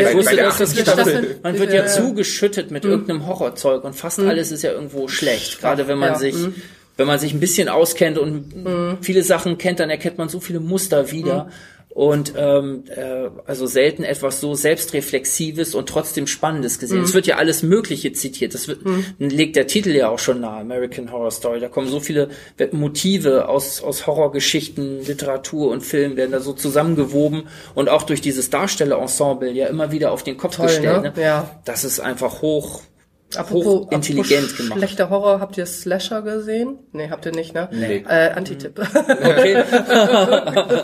[0.00, 1.38] Ja, ich wusste, dass das Staffel.
[1.42, 5.60] Man wird ja zugeschüttet mit irgendeinem Horrorzeug und fast alles ist ja irgendwo schlecht.
[5.60, 6.18] Gerade wenn man Ja.
[6.18, 6.34] sich,
[6.96, 10.60] wenn man sich ein bisschen auskennt und viele Sachen kennt, dann erkennt man so viele
[10.60, 11.50] Muster wieder.
[11.94, 17.02] Und ähm, äh, also selten etwas so selbstreflexives und trotzdem Spannendes gesehen.
[17.02, 18.54] Es wird ja alles Mögliche zitiert.
[18.54, 18.80] Das wird,
[19.18, 21.60] legt der Titel ja auch schon nahe, American Horror Story.
[21.60, 22.30] Da kommen so viele
[22.72, 27.44] Motive aus, aus Horrorgeschichten, Literatur und Film werden da so zusammengewoben
[27.74, 31.02] und auch durch dieses Darstellerensemble ja immer wieder auf den Kopf Toll, gestellt.
[31.02, 31.12] ne?
[31.14, 31.22] Ne?
[31.22, 31.60] Ja.
[31.64, 32.82] Das ist einfach hoch,
[33.36, 34.78] Apropos, hoch intelligent apropos gemacht.
[34.78, 36.78] Schlechter Horror, habt ihr Slasher gesehen?
[36.92, 37.68] Nee, habt ihr nicht, ne?
[37.72, 38.04] Nee.
[38.08, 38.80] Äh, Anti-Tipp.
[39.22, 39.64] Okay.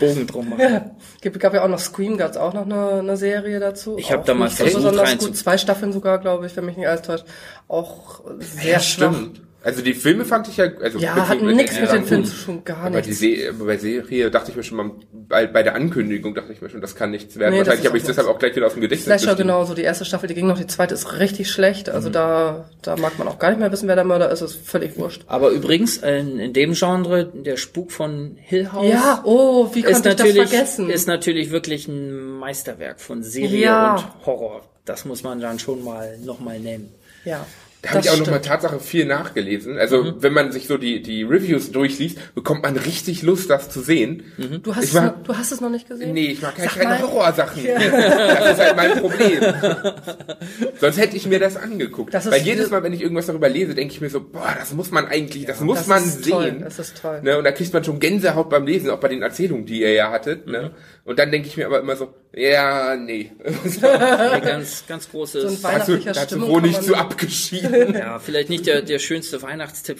[0.00, 0.90] Bogen drum machen.
[1.20, 3.96] Gibt, gab ja auch noch Scream, gab's auch noch eine, eine Serie dazu.
[3.98, 5.36] Ich hab Auch da mal nicht so versucht, besonders gut.
[5.36, 7.24] Zwei Staffeln sogar, glaube ich, wenn mich nicht alles täuscht.
[7.68, 9.12] Auch sehr Ja, schwach.
[9.14, 9.40] stimmt.
[9.64, 12.62] Also die Filme fand ich ja, also Ja, hat nichts mit den Filmen zu tun,
[12.66, 13.18] gar Aber die nichts.
[13.20, 16.68] Se bei Serie dachte ich mir schon mal, bei, bei der Ankündigung dachte ich mir
[16.68, 17.54] schon, das kann nichts werden.
[17.54, 18.36] Nee, das Wahrscheinlich ist habe ich auch deshalb nichts.
[18.36, 19.48] auch gleich wieder aus dem Gedächtnis Slasher geschrieben.
[19.48, 21.88] genauso, die erste Staffel, die ging noch, die zweite ist richtig schlecht.
[21.88, 24.54] Also da, da mag man auch gar nicht mehr wissen, wer der Mörder ist, ist
[24.54, 25.22] völlig wurscht.
[25.28, 29.86] Aber übrigens, in, in dem Genre, der Spuk von Hill House, Ja, oh, wie ist
[29.94, 30.90] konnte ich das natürlich, vergessen?
[30.90, 33.94] ist natürlich wirklich ein Meisterwerk von Serie Ja.
[33.96, 34.60] und Horror.
[34.84, 36.92] Das muss man dann schon mal nochmal nennen.
[37.24, 37.46] ja.
[37.84, 38.40] Da habe ich auch nochmal.
[38.40, 39.78] Tatsache viel nachgelesen.
[39.78, 40.14] Also Mhm.
[40.20, 44.24] wenn man sich so die, die Reviews durchliest, bekommt man richtig Lust, das zu sehen.
[44.62, 46.12] Du hast, mag- noch, du hast es noch nicht gesehen?
[46.14, 47.00] Nee, ich mag halt keine.
[47.02, 47.62] Horrorsachen.
[47.74, 49.40] Das ist halt mein Problem.
[50.80, 52.12] Sonst hätte ich mir das angeguckt.
[52.14, 54.72] Das Weil jedes Mal, wenn ich irgendwas darüber lese, denke ich mir so, boah, das
[54.72, 56.30] muss man eigentlich, das muss das man sehen.
[56.32, 57.20] toll, das ist toll.
[57.22, 57.38] Ne?
[57.38, 60.10] Und da kriegt man schon Gänsehaut beim Lesen, auch bei den Erzählungen, die ihr ja
[60.10, 60.46] hattet.
[60.46, 60.70] Ne?
[61.06, 63.30] Und dann denke ich mir aber immer so, ja, nee.
[63.82, 67.92] Ein ganz, ganz großes, So ein dazu, Weihnachtlicher dazu wohl nicht zu abgeschieden.
[67.94, 69.98] ja, vielleicht nicht der, der schönste Weihnachtstipp,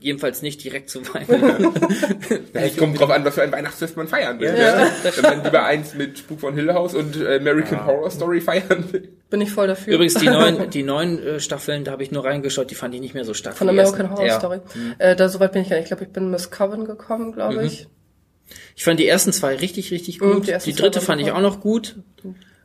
[0.00, 1.74] jedenfalls nicht direkt zu Weihnachten.
[2.54, 4.52] Ja, es kommt drauf an, was für ein Weihnachtsfest man feiern will.
[4.52, 4.90] ne?
[5.02, 8.84] Wenn man lieber eins mit Spuk von Hill House und äh, American Horror Story feiern
[8.92, 9.08] will.
[9.28, 9.94] Bin ich voll dafür.
[9.94, 13.00] Übrigens, die neuen, die neuen äh, Staffeln, da habe ich nur reingeschaut, die fand ich
[13.02, 13.56] nicht mehr so stark.
[13.56, 14.12] Von American ersten.
[14.16, 14.38] Horror Ja.
[14.38, 14.60] Story.
[14.98, 15.80] Äh, da soweit bin ich nicht.
[15.80, 17.86] Ich glaube, ich bin Miss Coven gekommen, glaube ich.
[18.76, 20.46] Ich fand die ersten zwei richtig, richtig Mhm, gut.
[20.46, 21.96] die ersten die zwei dritte fand ich auch noch gut.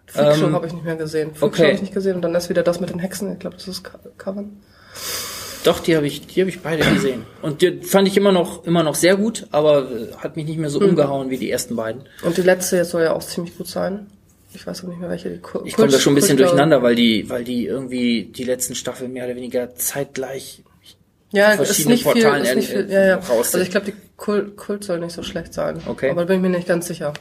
[0.07, 1.29] Freakshow Ähm, habe ich nicht mehr gesehen.
[1.31, 1.63] Freakshow okay.
[1.63, 3.31] habe ich nicht gesehen und dann ist wieder das mit den Hexen.
[3.33, 4.61] Ich glaube, das ist Co- Coven.
[5.63, 7.23] Doch, die habe ich, die habe ich beide gesehen.
[7.41, 10.59] Und die fand ich immer noch, immer noch sehr gut, aber äh, hat mich nicht
[10.59, 10.89] mehr so Mhm.
[10.89, 12.03] umgehauen wie die ersten beiden.
[12.21, 14.05] Und die letzte jetzt soll ja auch ziemlich gut sein.
[14.53, 16.81] Ich weiß auch nicht mehr, welche die Ku- Ich komme da schon ein bisschen durcheinander,
[16.83, 20.61] weil die, weil die irgendwie die letzten Staffeln mehr oder weniger zeitgleich.
[21.31, 22.89] Ja, ist verschiedene nicht viel, Portalen ist nicht viel.
[22.89, 23.15] Ja, ja.
[23.15, 25.81] raus Also ich glaube, die Kult, Kult soll nicht so schlecht sein.
[25.85, 26.09] Okay.
[26.09, 27.11] Aber da bin ich mir nicht ganz sicher.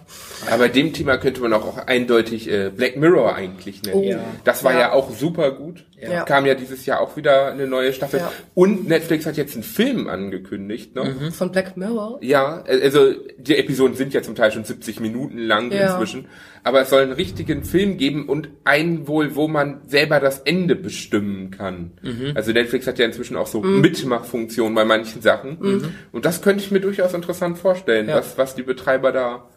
[0.48, 3.96] Aber bei dem Thema könnte man auch, auch eindeutig äh, Black Mirror eigentlich nennen.
[3.96, 4.02] Oh.
[4.04, 4.20] Ja.
[4.44, 4.80] Das war ja.
[4.80, 4.92] Ja.
[4.92, 5.84] auch super gut.
[6.00, 6.22] Ja.
[6.22, 8.20] Kam ja dieses Jahr auch wieder eine neue Staffel.
[8.20, 8.30] Ja.
[8.54, 10.94] Und Netflix hat jetzt einen Film angekündigt.
[10.94, 11.16] Ne?
[11.18, 11.32] Mhm.
[11.32, 12.18] Von Black Mirror.
[12.20, 15.92] Ja, äh, also die Episoden sind ja zum Teil schon 70 Minuten lang Ja.
[15.94, 16.28] inzwischen.
[16.64, 20.74] Aber es soll einen richtigen Film geben und einen wohl, wo man selber das Ende
[20.74, 21.92] bestimmen kann.
[22.02, 22.32] Mhm.
[22.34, 25.92] Also Netflix hat ja inzwischen auch so Mitmachfunktionen bei manchen Sachen.
[26.10, 28.16] Und das könnte ich mir durchaus interessant vorstellen, Ja.
[28.16, 29.48] was, was die Betreiber da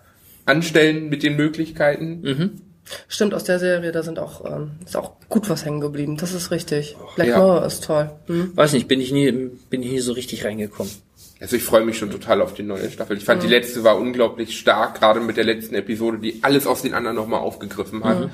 [0.45, 2.61] anstellen mit den Möglichkeiten.
[3.07, 6.17] Stimmt, aus der Serie, da sind auch, ähm, ist auch gut was hängen geblieben.
[6.17, 6.95] Das ist richtig.
[7.15, 7.37] Black ja.
[7.37, 8.11] Mirror ist toll.
[8.27, 8.51] Hm?
[8.55, 9.31] Weiß nicht, bin ich nie,
[9.69, 10.91] bin ich nie so richtig reingekommen.
[11.39, 13.17] Also ich freue mich schon total auf die neue Staffel.
[13.17, 16.81] Ich fand die letzte war unglaublich stark, gerade mit der letzten Episode, die alles aus
[16.81, 18.29] den anderen nochmal aufgegriffen hat.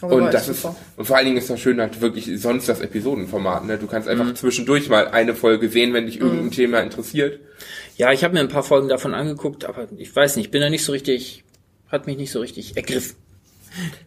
[0.00, 0.76] War Und das ist, super.
[0.96, 3.78] und vor allen Dingen ist das schön halt wirklich sonst das Episodenformat, ne?
[3.78, 7.40] Du kannst einfach zwischendurch mal eine Folge sehen, wenn dich irgendein Thema interessiert.
[7.96, 10.70] Ja, ich habe mir ein paar Folgen davon angeguckt, aber ich weiß nicht, bin da
[10.70, 11.44] nicht so richtig,
[11.88, 13.16] hat mich nicht so richtig ergriffen.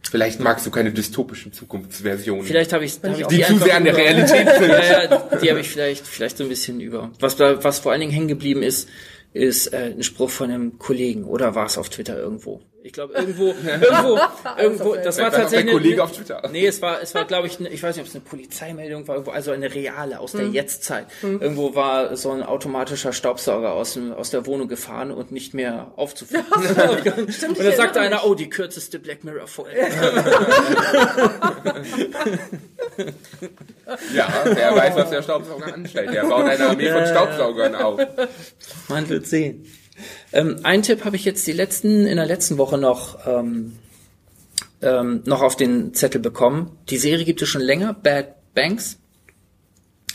[0.09, 2.45] Vielleicht magst du keine dystopischen Zukunftsversionen.
[2.45, 4.69] Vielleicht habe ich, hab ich die zu einfach sehr an der über- Realität sind.
[4.69, 7.11] ja, ja, die habe ich vielleicht, vielleicht so ein bisschen über.
[7.19, 8.87] Was, da- was vor allen Dingen hängen geblieben ist,
[9.33, 12.61] ist äh, ein Spruch von einem Kollegen oder war es auf Twitter irgendwo?
[12.87, 14.17] Ich glaube irgendwo, irgendwo,
[14.57, 14.95] irgendwo.
[14.95, 16.49] Das war tatsächlich der Kollege auf Twitter.
[16.49, 19.05] Nee, es war, es war, glaube ich, eine, ich weiß nicht, ob es eine Polizeimeldung
[19.09, 21.07] war, irgendwo, also eine reale aus der Jetztzeit.
[21.21, 25.91] Irgendwo war so ein automatischer Staubsauger aus, dem, aus der Wohnung gefahren und nicht mehr
[25.97, 26.45] aufzuführen.
[27.49, 29.85] und da sagte einer, oh, die kürzeste Black Mirror Folge.
[34.15, 36.13] Ja, der weiß, was der Staubsauger anstellt.
[36.13, 37.99] Der baut eine Armee von Staubsaugern auf.
[38.87, 39.65] Man wird sehen.
[40.33, 43.73] Ähm, einen Tipp habe ich jetzt die letzten, in der letzten Woche noch, ähm,
[44.81, 46.77] ähm, noch auf den Zettel bekommen.
[46.89, 48.99] Die Serie gibt es schon länger, Bad Banks.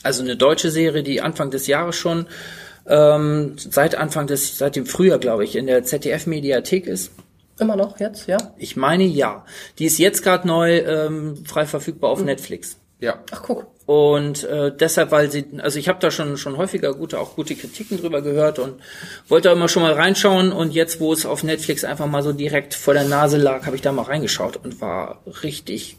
[0.03, 2.27] Also eine deutsche Serie, die Anfang des Jahres schon,
[2.87, 7.13] ähm, seit Anfang des, seit dem Frühjahr, glaube ich, in der ZDF-Mediathek ist.
[7.59, 8.39] Immer noch jetzt, ja?
[8.57, 9.45] Ich meine ja.
[9.79, 12.79] Die ist jetzt gerade neu ähm, frei verfügbar auf Netflix.
[13.03, 13.19] Ja.
[13.33, 13.67] Ach guck.
[13.85, 17.57] Und äh, deshalb, weil sie, also ich habe da schon schon häufiger gute, auch gute
[17.57, 18.81] Kritiken drüber gehört und
[19.27, 20.53] wollte da immer schon mal reinschauen.
[20.53, 23.75] Und jetzt, wo es auf Netflix einfach mal so direkt vor der Nase lag, habe
[23.75, 25.99] ich da mal reingeschaut und war richtig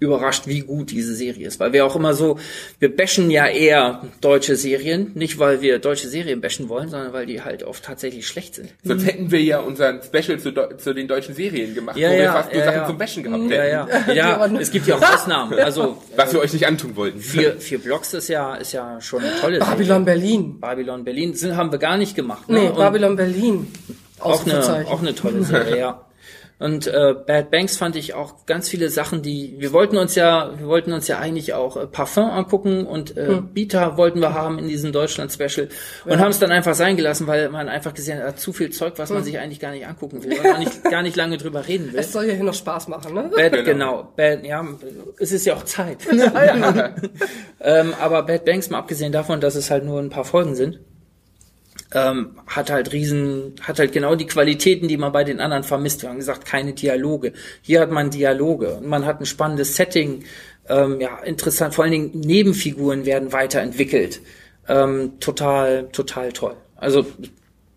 [0.00, 1.60] überrascht, wie gut diese Serie ist.
[1.60, 2.38] Weil wir auch immer so,
[2.78, 7.26] wir bashen ja eher deutsche Serien, nicht weil wir deutsche Serien bashen wollen, sondern weil
[7.26, 8.70] die halt oft tatsächlich schlecht sind.
[8.82, 12.22] Sonst hätten wir ja unseren Special zu, zu den deutschen Serien gemacht, Ja, wo wir
[12.22, 12.86] ja, fast nur ja, Sachen ja.
[12.86, 14.08] zum Bashen gehabt Ja, hätten.
[14.08, 14.14] ja.
[14.14, 15.58] Ja, aber- es gibt ja auch Ausnahmen.
[15.58, 17.20] Also Was wir euch nicht antun wollten.
[17.20, 19.70] vier, vier Blocks ist ja, ist ja schon eine tolle Serie.
[19.70, 20.60] Babylon Berlin.
[20.60, 22.48] Babylon Berlin sind, haben wir gar nicht gemacht.
[22.48, 22.58] Ne?
[22.60, 23.66] Nee, Und Babylon Berlin.
[24.18, 26.04] auch eine, auch eine tolle Serie, ja.
[26.60, 30.52] Und äh, Bad Banks fand ich auch ganz viele Sachen, die wir wollten uns ja,
[30.58, 33.54] wir wollten uns ja eigentlich auch äh, Parfum angucken und äh, Hm.
[33.54, 35.68] Beta wollten wir haben in diesem Deutschland Special
[36.04, 38.94] und haben es dann einfach sein gelassen, weil man einfach gesehen hat, zu viel Zeug,
[38.96, 41.66] was man sich eigentlich gar nicht angucken will, und gar nicht, gar nicht lange drüber
[41.66, 42.00] reden will.
[42.00, 43.30] Es soll ja hier noch Spaß machen, ne?
[43.34, 44.12] Bad, genau.
[44.16, 44.66] Bad, ja,
[45.18, 45.98] es ist ja auch Zeit.
[47.60, 50.80] ähm, aber Bad Banks, mal abgesehen davon, dass es halt nur ein paar Folgen sind,
[51.92, 56.02] ähm, hat halt riesen, hat halt genau die Qualitäten, die man bei den anderen vermisst.
[56.02, 57.32] Wir haben gesagt, keine Dialoge.
[57.62, 60.24] Hier hat man Dialoge und man hat ein spannendes Setting.
[60.68, 61.74] Ähm, ja, interessant.
[61.74, 64.20] Vor allen Dingen Nebenfiguren werden weiterentwickelt.
[64.68, 66.56] Ähm, total, total toll.
[66.76, 67.06] Also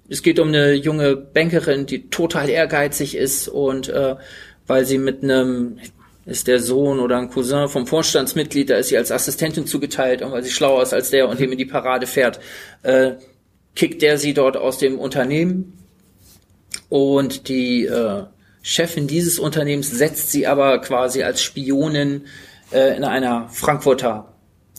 [0.09, 4.15] es geht um eine junge Bankerin, die total ehrgeizig ist und äh,
[4.67, 5.79] weil sie mit einem
[6.25, 10.31] ist der Sohn oder ein Cousin vom Vorstandsmitglied, da ist sie als Assistentin zugeteilt und
[10.31, 12.39] weil sie schlauer ist als der und dem in die Parade fährt,
[12.83, 13.13] äh,
[13.75, 15.79] kickt der sie dort aus dem Unternehmen
[16.89, 18.23] und die äh,
[18.61, 22.25] Chefin dieses Unternehmens setzt sie aber quasi als Spionin
[22.71, 24.33] äh, in einer Frankfurter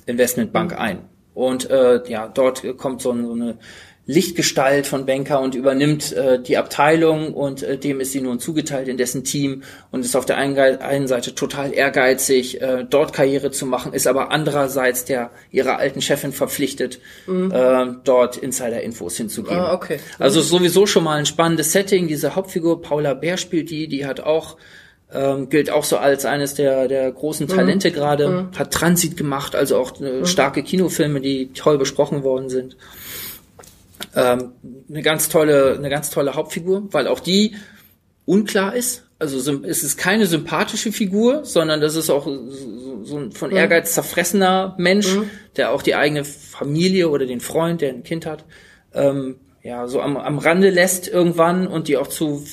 [0.07, 1.01] Investmentbank ein.
[1.35, 3.59] Und äh, ja, dort kommt so, ein, so eine
[4.07, 8.87] Lichtgestalt von Banker und übernimmt äh, die Abteilung und äh, dem ist sie nun zugeteilt
[8.87, 13.51] in dessen Team und ist auf der einen, einen Seite total ehrgeizig, äh, dort Karriere
[13.51, 19.59] zu machen, ist aber andererseits der ihrer alten Chefin verpflichtet, äh, dort Insider-Infos hinzugeben.
[19.59, 20.01] Ah, okay.
[20.19, 22.07] Also sowieso schon mal ein spannendes Setting.
[22.07, 24.59] Diese Hauptfigur Paula Bär spielt die, die hat auch
[25.13, 29.79] ähm, gilt auch so als eines der der großen Talente gerade, hat Transit gemacht, also
[29.79, 32.77] auch äh, starke Kinofilme, die toll besprochen worden sind.
[34.17, 34.53] Ähm,
[34.89, 37.57] eine ganz tolle, eine ganz tolle Hauptfigur, weil auch die
[38.27, 39.05] unklar ist.
[39.19, 42.27] Also es ist keine sympathische Figur, sondern das ist auch
[43.03, 45.07] so, ein von Ehrgeiz zerfressener Mensch,
[45.57, 48.45] der auch die eigene Familie oder den Freund, der ein Kind hat,
[48.93, 52.45] ähm, ja so am, am Rande lässt irgendwann und die auch zu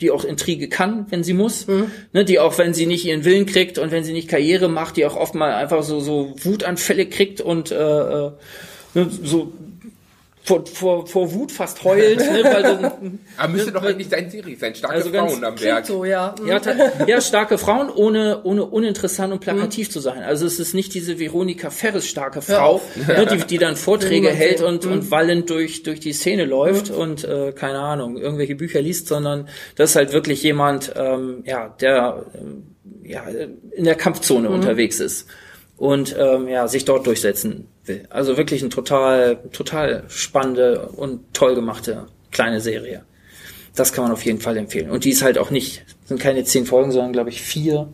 [0.00, 3.44] die auch Intrige kann, wenn sie muss, ne, die auch, wenn sie nicht ihren Willen
[3.44, 7.06] kriegt und wenn sie nicht Karriere macht, die auch oft mal einfach so so Wutanfälle
[7.06, 8.30] kriegt und äh, äh,
[8.94, 9.52] ne, so
[10.42, 12.90] vor, vor, vor Wut fast heult, ne, weil so,
[13.36, 14.74] Aber müsste doch eigentlich dein Serie sein.
[14.74, 15.86] Starke Also ganz Frauen am Berg.
[15.86, 16.34] so, ja.
[16.46, 16.74] ja, ta-
[17.06, 20.22] ja, starke Frauen, ohne, ohne uninteressant und plakativ zu sein.
[20.22, 22.82] Also es ist nicht diese Veronika Ferres starke Frau, auf.
[23.06, 27.22] ne, die, die dann Vorträge hält und, und wallend durch, durch die Szene läuft und,
[27.24, 32.24] äh, keine Ahnung, irgendwelche Bücher liest, sondern das ist halt wirklich jemand, ähm, ja, der
[32.34, 33.24] ähm, ja,
[33.76, 35.26] in der Kampfzone unterwegs ist
[35.76, 38.06] und ähm, ja, sich dort durchsetzen will.
[38.10, 43.04] Also wirklich ein total, total spannende und toll gemachte kleine Serie.
[43.74, 44.90] Das kann man auf jeden Fall empfehlen.
[44.90, 47.92] Und die ist halt auch nicht, sind keine zehn Folgen, sondern glaube ich vier.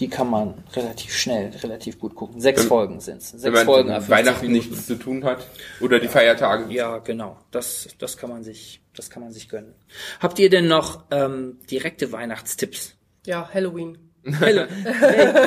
[0.00, 2.40] Die kann man relativ schnell, relativ gut gucken.
[2.40, 3.30] Sechs Wenn- Folgen sind's.
[3.30, 3.88] Sechs Wenn man Folgen.
[3.90, 4.70] 50 Weihnachten Minuten.
[4.70, 5.46] nichts zu tun hat
[5.80, 6.72] oder die Feiertage.
[6.74, 7.38] Ja, genau.
[7.52, 9.72] Das, das kann man sich, das kann man sich gönnen.
[10.20, 12.94] Habt ihr denn noch ähm, direkte Weihnachtstipps?
[13.24, 13.96] Ja, Halloween.
[14.24, 14.68] Wel-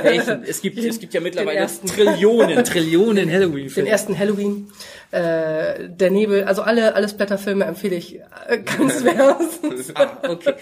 [0.04, 0.44] Welchen?
[0.48, 1.88] Es gibt, es gibt ja mittlerweile ersten.
[1.88, 3.90] Trillionen, Trillionen Den Halloween-Filme.
[3.90, 4.70] ersten Halloween,
[5.12, 9.92] äh, der Nebel, also alle, alle Splatter-Filme empfehle ich äh, ganz wärmstens.
[9.96, 10.54] Ah, okay.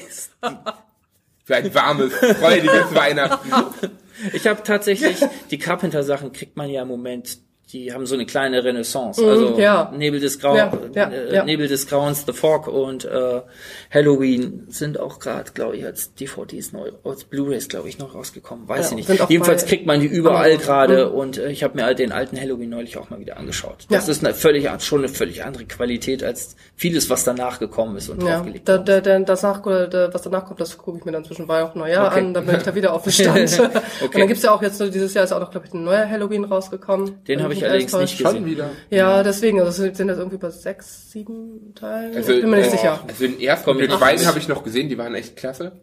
[1.43, 3.51] Für ein warmes, freudiges Weihnachten.
[4.31, 5.17] Ich habe tatsächlich,
[5.51, 7.37] die Carpenter-Sachen kriegt man ja im Moment,
[7.73, 9.25] die haben so eine kleine Renaissance.
[9.27, 9.91] Also ja.
[9.95, 11.43] Nebel des Grau, Ja, ja, äh.
[11.45, 13.41] Nebel des Grauens, The Fog und äh,
[13.93, 18.67] Halloween sind auch gerade, glaube ich, als DVDs neu, als Blu-rays, glaube ich, noch rausgekommen.
[18.67, 19.29] Weiß ich nicht.
[19.29, 22.69] Jedenfalls kriegt man die überall gerade und äh, ich habe mir halt den alten Halloween
[22.69, 23.85] neulich auch mal wieder angeschaut.
[23.89, 28.09] Das ist eine völlig schon eine völlig andere Qualität als vieles, was danach gekommen ist
[28.09, 31.05] und Ja, draufgelegt da, da, da, das nach, da, was danach kommt, das gucke ich
[31.05, 32.19] mir dann zwischen Weihnachten und Neujahr Okay.
[32.19, 33.59] an, dann bin ich da wieder auf dem Stand.
[33.59, 33.71] Und
[34.03, 34.19] Okay.
[34.19, 36.43] dann gibt's ja auch jetzt, dieses Jahr ist auch noch, glaube ich, ein neuer Halloween
[36.43, 37.23] rausgekommen.
[37.25, 38.35] Den habe mich ich allerdings nicht gesehen.
[38.35, 38.69] Schon wieder.
[38.89, 42.15] Ja, deswegen, also sind das irgendwie bei sechs, sieben Teilen?
[42.15, 43.03] Also, ich bin mir nicht äh, sicher.
[43.07, 45.73] Also den ersten Komm, und den zweiten habe ich noch gesehen, die waren echt klasse.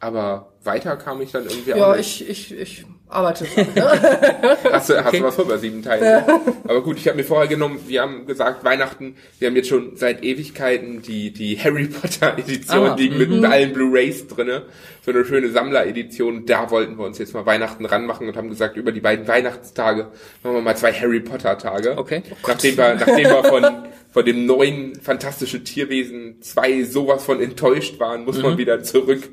[0.00, 3.46] Aber weiter kam ich dann irgendwie Ja, ich, ich, ich arbeite.
[3.74, 4.56] Ne?
[4.72, 6.24] Hast du, hast du was vor bei sieben Teilen?
[6.64, 9.96] Aber gut, ich habe mir vorher genommen, wir haben gesagt, Weihnachten, wir haben jetzt schon
[9.96, 14.62] seit Ewigkeiten die, die Harry Potter Edition, Ah, die mit allen Blu-Rays drinne,
[15.04, 16.44] so eine schöne Sammleredition.
[16.44, 20.08] Da wollten wir uns jetzt mal Weihnachten ranmachen und haben gesagt, über die beiden Weihnachtstage
[20.42, 21.96] machen wir mal zwei Harry Potter Tage.
[21.96, 22.22] Okay.
[22.46, 23.66] Nachdem wir, nachdem wir von,
[24.10, 28.42] von dem neuen Fantastische Tierwesen zwei sowas von enttäuscht waren, muss Mhm.
[28.42, 29.28] man wieder zurück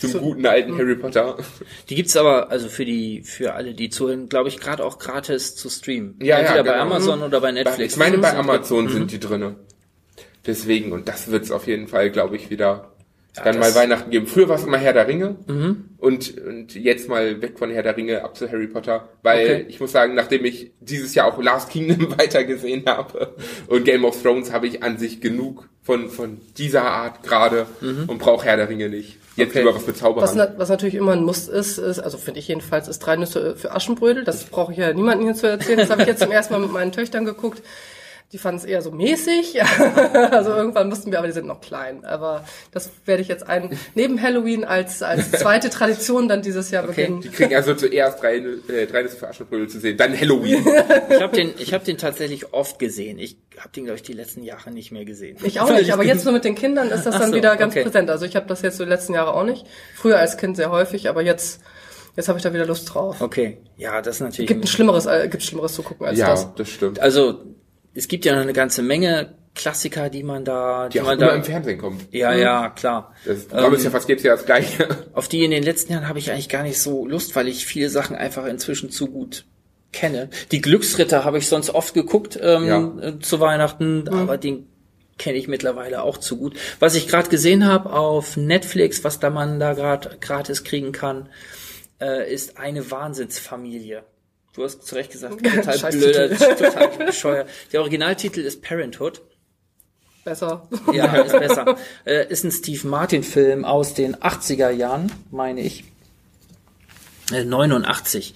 [0.00, 1.36] zum guten alten Harry Potter.
[1.88, 5.54] Die gibt's aber, also für die, für alle, die zuhören, glaube ich, gerade auch gratis
[5.56, 6.16] zu streamen.
[6.20, 6.82] Ja, ja, Entweder bei genau.
[6.82, 7.94] Amazon oder bei Netflix.
[7.94, 9.56] Ich meine, bei Sind- Amazon sind die drinne.
[10.46, 12.92] Deswegen, und das wird's auf jeden Fall, glaube ich, wieder
[13.34, 14.26] dann mal Weihnachten geben.
[14.26, 15.36] Früher war es immer Herr der Ringe
[16.00, 19.66] und, und jetzt mal weg von Herr der Ringe ab zu Harry Potter, weil Okay.
[19.68, 23.34] ich muss sagen, nachdem ich dieses Jahr auch Last Kingdom weitergesehen habe
[23.68, 28.18] und Game of Thrones, habe ich an sich genug von, von dieser Art gerade und
[28.18, 29.18] brauche Herr der Ringe nicht.
[29.36, 29.60] Jetzt Okay.
[29.60, 32.88] lieber was mit Was, was natürlich immer ein Muss ist, ist, also finde ich jedenfalls,
[32.88, 34.24] ist drei Nüsse für Aschenbrödel.
[34.24, 35.78] Das brauche ich ja niemandem hier zu erzählen.
[35.78, 37.62] Das habe ich jetzt zum ersten Mal mit meinen Töchtern geguckt.
[38.32, 39.60] Die fanden es eher so mäßig.
[40.30, 42.04] also irgendwann mussten wir, aber die sind noch klein.
[42.04, 46.84] Aber das werde ich jetzt ein, neben Halloween als, als zweite Tradition dann dieses Jahr
[46.86, 47.22] beginnen.
[47.22, 50.64] Die kriegen also zuerst drei, äh, drei Nüsse für Aschenbrödel zu sehen, dann Halloween.
[51.10, 53.18] Ich habe den, ich habe den tatsächlich oft gesehen.
[53.18, 55.36] Ich habe den, glaube ich, die letzten Jahre nicht mehr gesehen.
[55.42, 57.56] Ich auch nicht, aber jetzt so mit den Kindern ist das Ach dann so, wieder
[57.56, 57.82] ganz okay.
[57.82, 58.10] präsent.
[58.10, 59.66] Also ich habe das jetzt so die letzten Jahre auch nicht.
[59.94, 61.60] Früher als Kind sehr häufig, aber jetzt,
[62.16, 63.20] jetzt habe ich da wieder Lust drauf.
[63.20, 64.48] Okay, ja, das ist natürlich.
[64.48, 66.54] Gibt ein Schlimmeres, äh, gibt Schlimmeres zu gucken als ja, das.
[66.54, 67.00] das stimmt.
[67.00, 67.40] also
[67.94, 71.34] es gibt ja noch eine ganze Menge Klassiker, die man da, die, Die man da.
[71.34, 72.00] im Fernsehen kommen.
[72.12, 73.14] ja, ja, klar.
[73.24, 74.88] Das Programm ist ja fast jedes Jahr das gleiche.
[75.12, 77.66] Auf die in den letzten Jahren habe ich eigentlich gar nicht so Lust, weil ich
[77.66, 79.44] viele Sachen einfach inzwischen zu gut
[79.92, 80.30] kenne.
[80.52, 83.18] Die Glücksritter habe ich sonst oft geguckt ähm, Ja.
[83.20, 84.68] zu Weihnachten, aber den
[85.18, 86.56] kenne ich mittlerweile auch zu gut.
[86.78, 91.28] Was ich gerade gesehen habe auf Netflix, was da man da gerade gratis kriegen kann,
[92.00, 94.04] äh, ist eine Wahnsinnsfamilie.
[94.54, 97.48] Du hast zu Recht gesagt, total blöder, total bescheuert.
[97.72, 99.22] Der Originaltitel ist Parenthood.
[100.24, 100.68] Besser.
[100.92, 101.76] Ja, ist besser.
[102.04, 105.84] Äh, ist ein Steve Martin-Film aus den 80er Jahren, meine ich.
[107.32, 108.34] Äh, 89.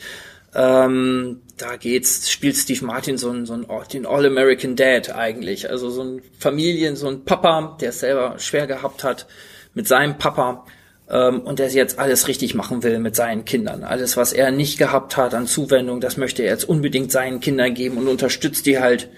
[0.54, 5.68] Ähm, da geht's, spielt Steve Martin so ein, so ein den All-American Dad eigentlich.
[5.68, 9.26] Also so ein Familien, so ein Papa, der es selber schwer gehabt hat
[9.74, 10.64] mit seinem Papa
[11.06, 13.84] und der jetzt alles richtig machen will mit seinen Kindern.
[13.84, 17.74] Alles, was er nicht gehabt hat an Zuwendung, das möchte er jetzt unbedingt seinen Kindern
[17.74, 19.08] geben und unterstützt die halt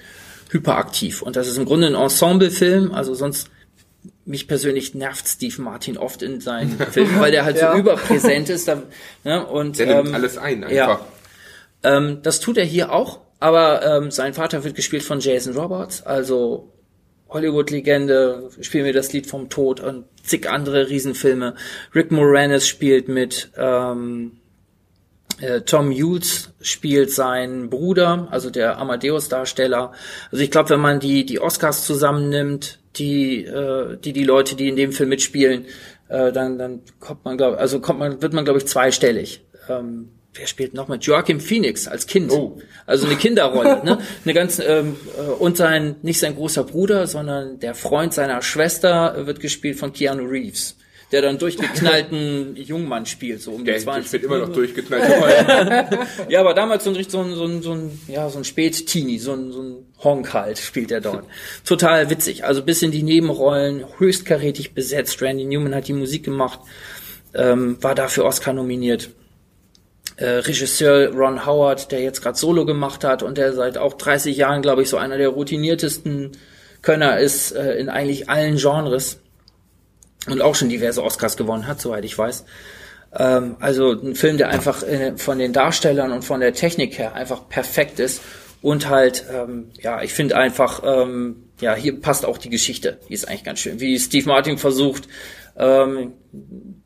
[0.50, 1.22] hyperaktiv.
[1.22, 3.50] Und das ist im Grunde ein Ensemble-Film, also sonst
[4.24, 7.72] mich persönlich nervt Steve Martin oft in seinen Filmen, weil der halt Ja.
[7.72, 8.66] so überpräsent ist.
[8.66, 8.82] Da,
[9.24, 10.74] ne, und, Der nimmt ähm, alles ein einfach.
[10.74, 11.00] ja.
[11.84, 16.02] ähm, das tut er hier auch, aber ähm, sein Vater wird gespielt von Jason Roberts,
[16.02, 16.72] also
[17.28, 21.54] Hollywood-Legende, spielen wir das Lied vom Tod und zig andere Riesenfilme.
[21.94, 24.32] Rick Moranis spielt mit, ähm,
[25.40, 29.92] äh, Tom Hughes spielt seinen Bruder, also der Amadeus-Darsteller.
[30.30, 34.68] Also ich glaube, wenn man die die Oscars zusammennimmt, die äh, die die Leute, die
[34.68, 35.66] in dem Film mitspielen,
[36.08, 39.44] äh, dann dann kommt man glaube also kommt man wird man glaube ich zweistellig.
[39.68, 42.30] Ähm, wer spielt noch mit Joachim Phoenix als Kind?
[42.32, 42.58] Oh.
[42.86, 43.98] Also eine Kinderrolle, ne?
[44.24, 49.26] Eine ganz ähm, äh, und sein nicht sein großer Bruder, sondern der Freund seiner Schwester
[49.26, 50.76] wird gespielt von Keanu Reeves.
[51.12, 54.12] der dann durchgeknallten Jungmann spielt, so um Der die 20.
[54.12, 55.04] wird immer noch durchgeknallt.
[56.28, 59.18] Ja, aber damals so ein, so ein, so ein, so ein ja, so ein Spät-Teenie,
[59.18, 61.24] so ein, so ein Honk halt spielt er dort.
[61.64, 62.44] Total witzig.
[62.44, 65.22] Also bis in die Nebenrollen, höchstkarätig besetzt.
[65.22, 66.58] Randy Newman hat die Musik gemacht,
[67.34, 69.10] ähm, war dafür Oscar nominiert.
[70.16, 74.36] Äh, Regisseur Ron Howard, der jetzt gerade Solo gemacht hat und der seit auch 30
[74.36, 76.32] Jahren, glaube ich, so einer der routiniertesten
[76.80, 79.20] Könner ist äh, in eigentlich allen Genres
[80.28, 82.44] und auch schon diverse Oscars gewonnen hat, soweit ich weiß.
[83.14, 87.14] Ähm, also ein Film, der einfach äh, von den Darstellern und von der Technik her
[87.14, 88.22] einfach perfekt ist
[88.62, 93.14] und halt, ähm, ja, ich finde einfach, ähm, ja, hier passt auch die Geschichte, die
[93.14, 95.08] ist eigentlich ganz schön, wie Steve Martin versucht,
[95.56, 96.12] ähm,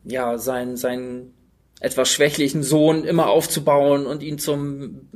[0.05, 1.33] ja, sein, sein
[1.81, 5.09] etwas schwächlichen Sohn immer aufzubauen und ihn zum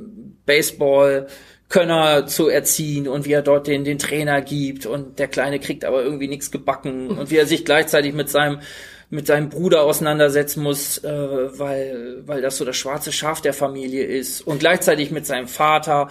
[0.45, 1.27] Baseball
[1.69, 4.85] Könner zu erziehen und wie er dort den, den Trainer gibt.
[4.85, 7.07] Und der Kleine kriegt aber irgendwie nichts gebacken.
[7.17, 8.59] Und wie er sich gleichzeitig mit seinem
[9.11, 11.09] mit seinem Bruder auseinandersetzen muss, äh,
[11.59, 14.41] weil, weil das so das schwarze Schaf der Familie ist.
[14.41, 16.09] Und gleichzeitig mit seinem Vater,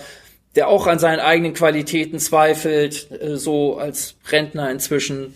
[0.54, 5.34] der auch an seinen eigenen Qualitäten zweifelt, äh, so als Rentner inzwischen.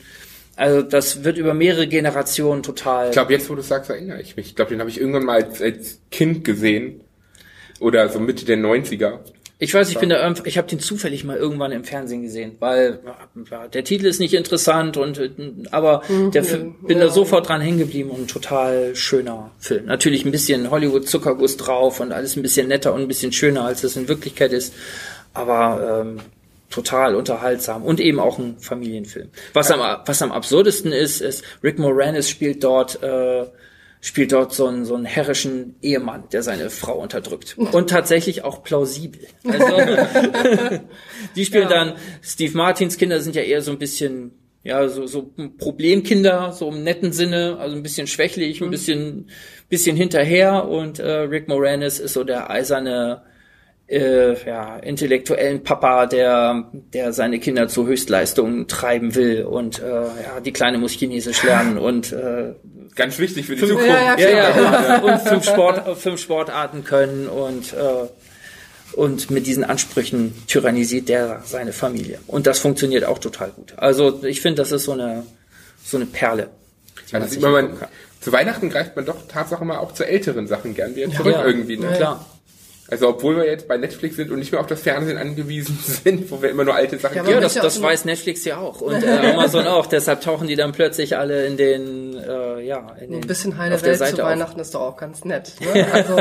[0.59, 3.07] Also das wird über mehrere Generationen total.
[3.07, 4.47] Ich glaube, jetzt wo du sagst, erinnere ich mich.
[4.49, 7.01] Ich glaube, den habe ich irgendwann mal als, als Kind gesehen.
[7.81, 9.21] Oder so Mitte der 90er.
[9.61, 13.01] Ich weiß, ich bin da, ich habe den zufällig mal irgendwann im Fernsehen gesehen, weil
[13.51, 15.31] ja, der Titel ist nicht interessant und äh,
[15.73, 19.87] aber der Fi- bin da sofort dran hängen geblieben und ein total schöner Film.
[19.87, 23.64] Natürlich ein bisschen Hollywood Zuckerguss drauf und alles ein bisschen netter und ein bisschen schöner
[23.64, 24.75] als es in Wirklichkeit ist,
[25.35, 26.18] aber ähm,
[26.71, 29.31] total unterhaltsam und eben auch ein Familienfilm.
[29.55, 33.47] Was am was am absurdesten ist, ist Rick Moranis spielt dort äh,
[34.01, 37.57] spielt dort so einen, so einen herrischen Ehemann, der seine Frau unterdrückt.
[37.73, 39.21] Und tatsächlich auch plausibel.
[39.45, 39.77] Also,
[41.37, 45.33] die spielen dann, Steve Martins Kinder sind ja eher so ein bisschen, ja, so, so
[45.59, 49.31] Problemkinder, so im netten Sinne, also ein bisschen schwächlich, ein bisschen,
[49.69, 53.23] bisschen hinterher und äh, Rick Moranis ist so der eiserne,
[53.88, 60.40] äh, ja, intellektuellen Papa, der, der seine Kinder zu Höchstleistungen treiben will und äh, ja,
[60.44, 62.55] die Kleine muss Chinesisch lernen und äh,
[62.94, 63.88] Ganz wichtig für die Fünf- Zukunft.
[63.88, 69.46] Ja, ja, ja, ja, und, und fünf, Sport, fünf Sportarten können und, äh, und mit
[69.46, 72.18] diesen Ansprüchen tyrannisiert der seine Familie.
[72.27, 73.74] Und das funktioniert auch total gut.
[73.77, 75.22] Also ich finde, das ist so eine,
[75.85, 76.48] so eine Perle.
[77.12, 77.70] Also man,
[78.20, 81.44] zu Weihnachten greift man doch Tatsache mal auch zu älteren Sachen gern wieder zurück Ja.
[81.46, 81.77] irgendwie.
[81.77, 81.92] Ne?
[81.96, 82.27] Klar.
[82.90, 86.31] Also obwohl wir jetzt bei Netflix sind und nicht mehr auf das Fernsehen angewiesen sind,
[86.31, 87.35] wo wir immer nur alte Sachen Ja, kennen.
[87.35, 89.87] Ja, das, das weiß Netflix ja auch und äh, Amazon auch.
[89.87, 93.74] Deshalb tauchen die dann plötzlich alle in den, äh, ja, in den, Ein bisschen heile
[93.74, 94.31] auf der Welt Seite zu auf.
[94.31, 95.53] Weihnachten ist doch auch ganz nett.
[95.68, 95.87] Ne?
[95.92, 96.16] Also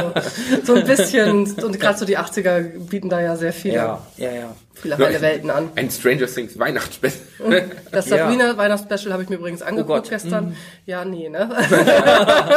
[0.64, 4.32] so ein bisschen, und gerade so die 80er bieten da ja sehr viele, Ja, ja,
[4.32, 4.56] ja.
[4.82, 5.70] Viele heile Welten an.
[5.76, 7.22] Ein Stranger Things Weihnachtsspecial.
[7.92, 8.18] Das Ja.
[8.18, 10.10] Sabrina Weihnachtsspecial habe ich mir übrigens angeguckt Gott.
[10.10, 10.56] gestern.
[10.86, 11.50] Ja, nee, ne?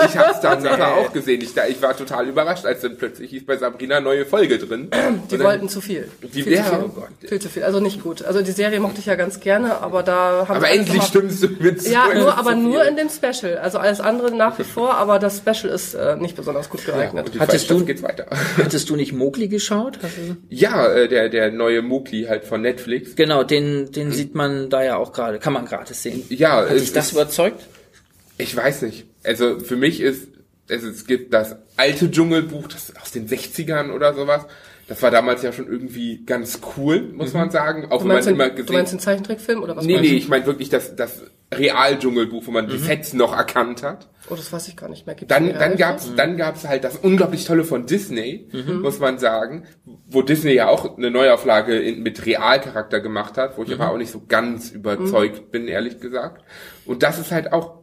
[0.09, 1.40] ich hab's Tatsache auch gesehen.
[1.42, 4.59] Ich, da, ich war total überrascht, als dann plötzlich hieß bei Sabrina eine neue Folge
[4.59, 4.88] drin.
[5.30, 6.09] Die dann- wollten zu viel.
[6.22, 6.78] Die- viel ja, zu viel.
[6.85, 7.09] oh Gott.
[7.28, 7.64] viel zu viel.
[7.64, 8.22] Also nicht gut.
[8.24, 11.48] Also die Serie mochte ich ja ganz gerne, aber da haben Aber endlich stimmst du
[11.59, 11.90] mit zu.
[11.92, 12.90] Ja, Es nur, aber nur viel.
[12.90, 13.59] in dem Special.
[13.59, 16.94] Also alles andere nach wie vor, aber das Special ist äh, nicht besonders gut Ja,
[16.94, 17.33] geeignet.
[17.35, 18.26] die Hattest du- Staffel geht's weiter.
[18.56, 19.98] Hattest du nicht Mowgli geschaut?
[20.48, 23.16] Ja, äh, der, der neue Mowgli halt von Netflix.
[23.16, 26.24] Genau, den, den sieht man da ja auch gerade, kann man gratis sehen.
[26.28, 27.66] Ja, Hat dich das überzeugt?
[28.38, 29.06] Ich weiß nicht.
[29.22, 30.28] Also für mich ist,
[30.68, 34.46] es, es gibt das alte Dschungelbuch, das aus den 60ern oder sowas.
[34.86, 37.86] Das war damals ja schon irgendwie ganz cool, muss man sagen.
[37.92, 39.94] Auch Du wenn man meinst, den, immer du gesehen meinst den Zeichentrickfilm oder was Nee,
[39.94, 40.22] meinst nee, du?
[40.22, 41.22] ich meine wirklich das, das
[41.54, 44.08] Real-Dschungelbuch, wo man die Sets noch erkannt hat.
[44.28, 45.14] Oh, das weiß ich gar nicht mehr.
[45.14, 48.48] Gibt's Dann, dann gab's, dann gab's halt das unglaublich tolle von Disney,
[48.82, 49.64] muss man sagen,
[50.08, 53.96] wo Disney ja auch eine Neuauflage in, mit Realcharakter gemacht hat, wo ich aber auch
[53.96, 56.44] nicht so ganz überzeugt bin, ehrlich gesagt.
[56.84, 57.79] Und das ist halt auch,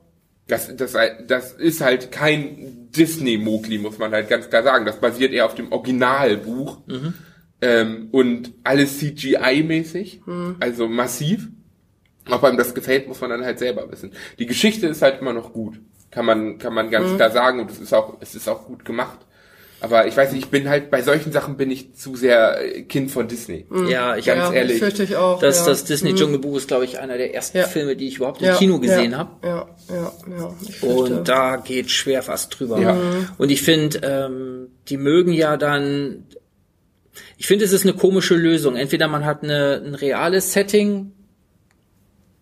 [0.47, 0.95] das, das,
[1.27, 4.85] das ist halt kein Disney-Mogli, muss man halt ganz klar sagen.
[4.85, 6.79] Das basiert eher auf dem Originalbuch.
[7.61, 10.21] Ähm, und alles CGI-mäßig,
[10.59, 11.49] also massiv.
[12.29, 14.11] Ob einem das gefällt, muss man dann halt selber wissen.
[14.37, 15.79] Die Geschichte ist halt immer noch gut.
[16.11, 18.85] Kann man, kann man ganz klar sagen und es ist auch, es ist auch gut
[18.85, 19.19] gemacht.
[19.79, 22.81] Aber ich weiß nicht, ich bin halt, bei solchen Sachen bin ich zu sehr äh,
[22.81, 23.65] Kind von Disney.
[23.87, 24.79] Ja, ich Ganz ja, ehrlich.
[24.79, 25.39] fürchte ich auch.
[25.39, 25.65] Das, ja.
[25.67, 27.67] das Disney Dschungelbuch ist, glaube ich, einer der ersten Ja.
[27.67, 29.47] Filme, die ich überhaupt im ja, Kino gesehen ja, habe.
[29.47, 30.87] Ja, ja, ja.
[30.87, 32.79] Und da geht schwer was drüber.
[32.79, 32.97] Ja.
[33.37, 36.25] Und ich finde, ähm, die mögen ja dann.
[37.37, 38.75] Ich finde, es ist eine komische Lösung.
[38.75, 41.11] Entweder man hat eine, ein reales Setting,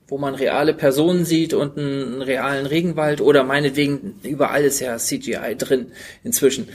[0.08, 4.98] wo man reale Personen sieht und einen, einen realen Regenwald, oder meinetwegen überall ist ja
[4.98, 5.92] CGI drin
[6.24, 6.70] inzwischen.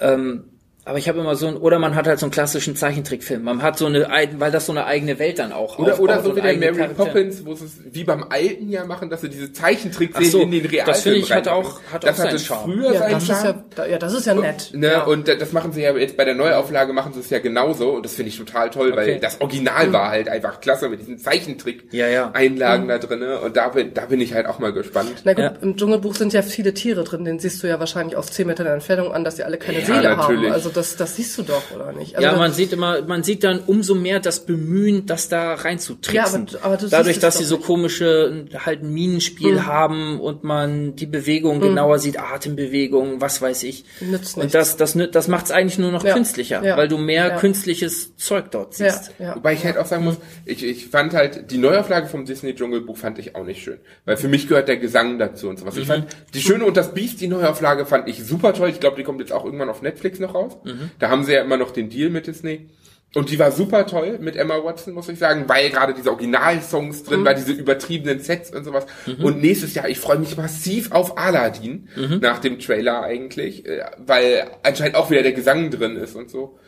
[0.00, 0.53] Ähm,
[0.86, 3.42] Aber ich habe immer so ein, oder man hat halt so einen klassischen Zeichentrickfilm.
[3.42, 4.06] Man hat so eine,
[4.36, 6.74] weil das so eine eigene Welt dann auch Oder, oder so und wie der Mary
[6.76, 7.06] Charaktere.
[7.06, 10.42] Poppins, wo sie es wie beim alten Jahr machen, dass sie diese Zeichentrickszenen Ach so,
[10.42, 12.72] in den Realfilm das finde ich, hat auch- hat das auch seinen hatte Charme.
[12.72, 13.64] früher Ja, seinen das ist ja, Charme.
[13.74, 14.70] da- ja, das ist ja nett.
[14.74, 15.02] Ne, ja.
[15.04, 18.04] Und das machen sie ja jetzt bei der Neuauflage machen sie es ja genauso und
[18.04, 19.18] das finde ich total toll, weil Okay.
[19.22, 22.30] das Original war halt einfach klasse mit diesen Zeichentrick Ja, ja.
[22.34, 25.12] Einlagen da drinne und da bin, da bin ich halt auch mal gespannt.
[25.24, 25.52] Na gut, Ja.
[25.62, 28.66] im Dschungelbuch sind ja viele Tiere drin, den siehst du ja wahrscheinlich aus 10 Metern
[28.66, 30.44] Entfernung an, dass die alle keine Ja, Seele natürlich.
[30.44, 30.52] haben.
[30.52, 32.16] Also das, das siehst du doch, oder nicht?
[32.16, 36.46] Also Ja, man sieht immer, man sieht dann umso mehr das Bemühen, das da reinzutricksen.
[36.46, 37.66] Ja, aber- aber du Dadurch, dass sie so nicht.
[37.66, 43.84] komische halt ein Minenspiel haben und man die Bewegung genauer sieht, Atembewegungen, was weiß ich.
[44.00, 46.14] Nützt und das, das, das macht es eigentlich nur noch Ja.
[46.14, 46.76] künstlicher, Ja.
[46.76, 47.36] weil du mehr Ja.
[47.38, 49.12] künstliches Zeug dort ja, siehst.
[49.18, 49.36] ja.
[49.36, 52.96] Wobei ich halt auch sagen muss, ich, ich fand halt, die Neuauflage vom Disney Dschungelbuch
[52.96, 53.78] fand ich auch nicht schön.
[54.04, 55.76] Weil für mich gehört der Gesang dazu und sowas.
[55.76, 58.68] Ich fand, die Schöne und das Biest, die Neuauflage fand ich super toll.
[58.70, 60.52] Ich glaube, die kommt jetzt auch irgendwann auf Netflix noch raus.
[60.98, 62.66] Da haben sie ja immer noch den Deal mit Disney.
[63.14, 67.04] Und die war super toll mit Emma Watson, muss ich sagen, weil gerade diese Originalsongs
[67.04, 68.86] drin war, diese übertriebenen Sets und sowas.
[69.22, 71.88] Und nächstes Jahr, ich freue mich massiv auf Aladdin,
[72.20, 76.58] nach dem Trailer eigentlich, äh, weil anscheinend auch wieder der Gesang drin ist und so.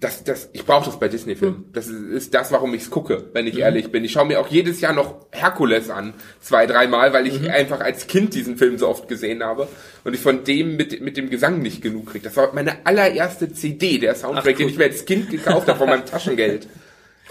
[0.00, 1.66] Das, das, ich brauche das bei Disney-Filmen.
[1.72, 4.04] Das ist, ist das, warum ich es gucke, wenn ich ehrlich bin.
[4.04, 8.06] Ich schaue mir auch jedes Jahr noch Herkules an, zwei, dreimal, weil ich einfach als
[8.06, 9.68] Kind diesen Film so oft gesehen habe
[10.04, 12.24] und ich von dem mit, mit dem Gesang nicht genug kriege.
[12.24, 14.54] Das war meine allererste CD, der Soundtrack, Ach, cool.
[14.54, 16.68] den ich mir als Kind gekauft habe meinem Taschengeld.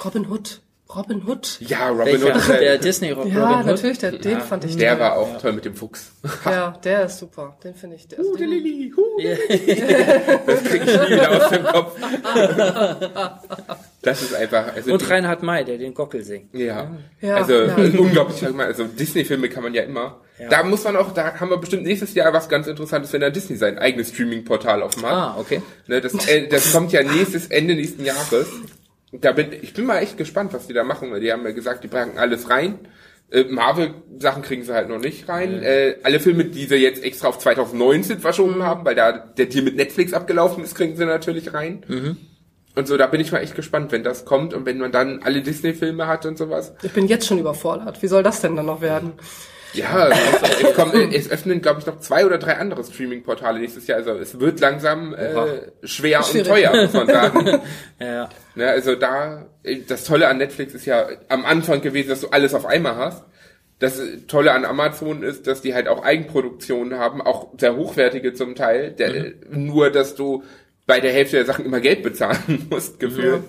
[0.04, 0.62] Robin Hood.
[0.94, 1.58] Robin Hood.
[1.62, 2.36] Ja, Robin Welcher?
[2.36, 2.48] Hood.
[2.50, 3.66] Der Der, Disney Robin Ja, Hood?
[3.66, 5.00] natürlich, der, den fand ich der toll.
[5.00, 6.12] war auch toll mit dem Fuchs.
[6.46, 7.56] Ja, der ist super.
[7.64, 8.10] Den finde ich.
[8.10, 9.02] Der, den, Lili, hu.
[10.46, 11.96] Das krieg ich nie wieder aus dem Kopf.
[14.02, 14.74] Das ist einfach.
[14.76, 16.54] Also Und Reinhard May, der den Gockel singt.
[16.54, 16.92] Ja.
[17.22, 17.76] Ja, also ja.
[17.98, 20.20] unglaublich, also Disney-Filme kann man ja immer.
[20.50, 23.30] Da muss man auch, da haben wir bestimmt nächstes Jahr was ganz Interessantes, wenn da
[23.30, 25.04] Disney sein eigenes Streaming-Portal hat.
[25.04, 25.62] Ah, okay.
[25.88, 28.48] Ne, das, äh, das kommt ja nächstes Ende nächsten Jahres.
[29.12, 31.52] Da bin, ich bin mal echt gespannt, was die da machen, weil die haben ja
[31.52, 32.80] gesagt, die packen alles rein.
[33.30, 35.62] Äh, Marvel-Sachen kriegen sie halt noch nicht rein.
[35.64, 38.64] Äh, alle Filme, die sie jetzt extra auf 2019 verschoben Mhm.
[38.64, 41.84] haben, weil da der Deal mit Netflix abgelaufen ist, kriegen sie natürlich rein.
[41.88, 42.18] Mhm.
[42.76, 45.22] Und so, da bin ich mal echt gespannt, wenn das kommt und wenn man dann
[45.24, 46.74] alle Disney-Filme hat und sowas.
[46.84, 48.02] Ich bin jetzt schon überfordert.
[48.02, 49.12] Wie soll das denn dann noch werden?
[49.74, 50.10] Ja,
[50.42, 54.00] es, es, kommen, es öffnen, glaube ich, noch zwei oder drei andere Streaming-Portale nächstes Jahr.
[54.00, 55.32] Also es wird langsam äh,
[55.84, 56.48] schwer und Schwierig.
[56.48, 57.62] teuer, muss man sagen.
[58.00, 58.30] Ja.
[58.56, 59.46] Ne, also da,
[59.88, 63.24] das Tolle an Netflix ist ja am Anfang gewesen, dass du alles auf einmal hast.
[63.78, 68.56] Das Tolle an Amazon ist, dass die halt auch Eigenproduktionen haben, auch sehr hochwertige zum
[68.56, 68.92] Teil.
[68.92, 70.44] Der, Nur, dass du
[70.88, 73.44] bei der Hälfte der Sachen immer Geld bezahlen musst, gefühlt.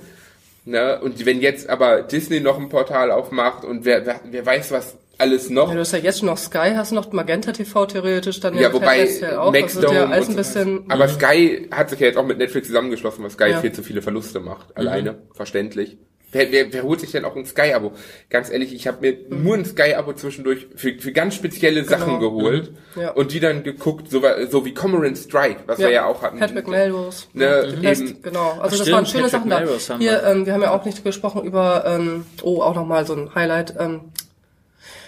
[0.64, 1.00] Ne?
[1.00, 4.96] Und wenn jetzt aber Disney noch ein Portal aufmacht und wer, wer, wer weiß, was
[5.18, 5.68] alles noch.
[5.68, 8.56] Ja, du hast ja jetzt schon noch Sky, hast du noch Magenta TV theoretisch, dann
[8.56, 9.52] Ja, wobei tendenziell auch.
[9.52, 10.84] Das ist ja alles ein bisschen.
[10.90, 13.60] Aber Sky hat sich ja jetzt auch mit Netflix zusammengeschlossen, weil Sky Ja.
[13.60, 14.76] viel zu viele Verluste macht.
[14.76, 15.98] Alleine, verständlich.
[16.33, 17.93] Wer, wer, wer holt sich denn auch ein Sky-Abo?
[18.30, 22.72] Ganz ehrlich, ich habe mir nur ein Sky-Abo zwischendurch für, für ganz spezielle Sachen geholt
[22.95, 23.01] Mhm.
[23.03, 23.11] Ja.
[23.12, 26.39] und die dann geguckt, so, so wie Cormoran Strike, was wir ja auch hatten.
[26.39, 27.24] Patrick Melrose.
[27.33, 28.59] Ne, Pest, eben, genau.
[28.61, 29.61] Also das stimmt, waren schöne Patrick Sachen da.
[29.61, 33.07] Melrose haben Hier, ähm, wir haben ja auch nicht gesprochen über, ähm, oh, auch nochmal
[33.07, 33.74] so ein Highlight.
[33.78, 34.01] Ähm,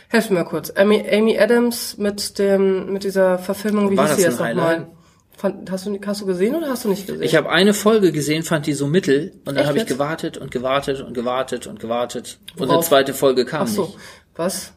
[0.08, 0.70] helft mir mal kurz.
[0.76, 4.86] Amy, Amy Adams mit dem, mit dieser Verfilmung, wie War hieß sie das jetzt nochmal?
[5.36, 7.22] Fand, hast, du, hast du gesehen oder hast du nicht gesehen?
[7.22, 10.50] Ich habe eine Folge gesehen, fand die so mittel und dann habe ich gewartet und
[10.50, 12.86] gewartet und gewartet und gewartet und eine Worauf?
[12.86, 13.96] zweite Folge kam Ach so, nicht.
[14.36, 14.72] was?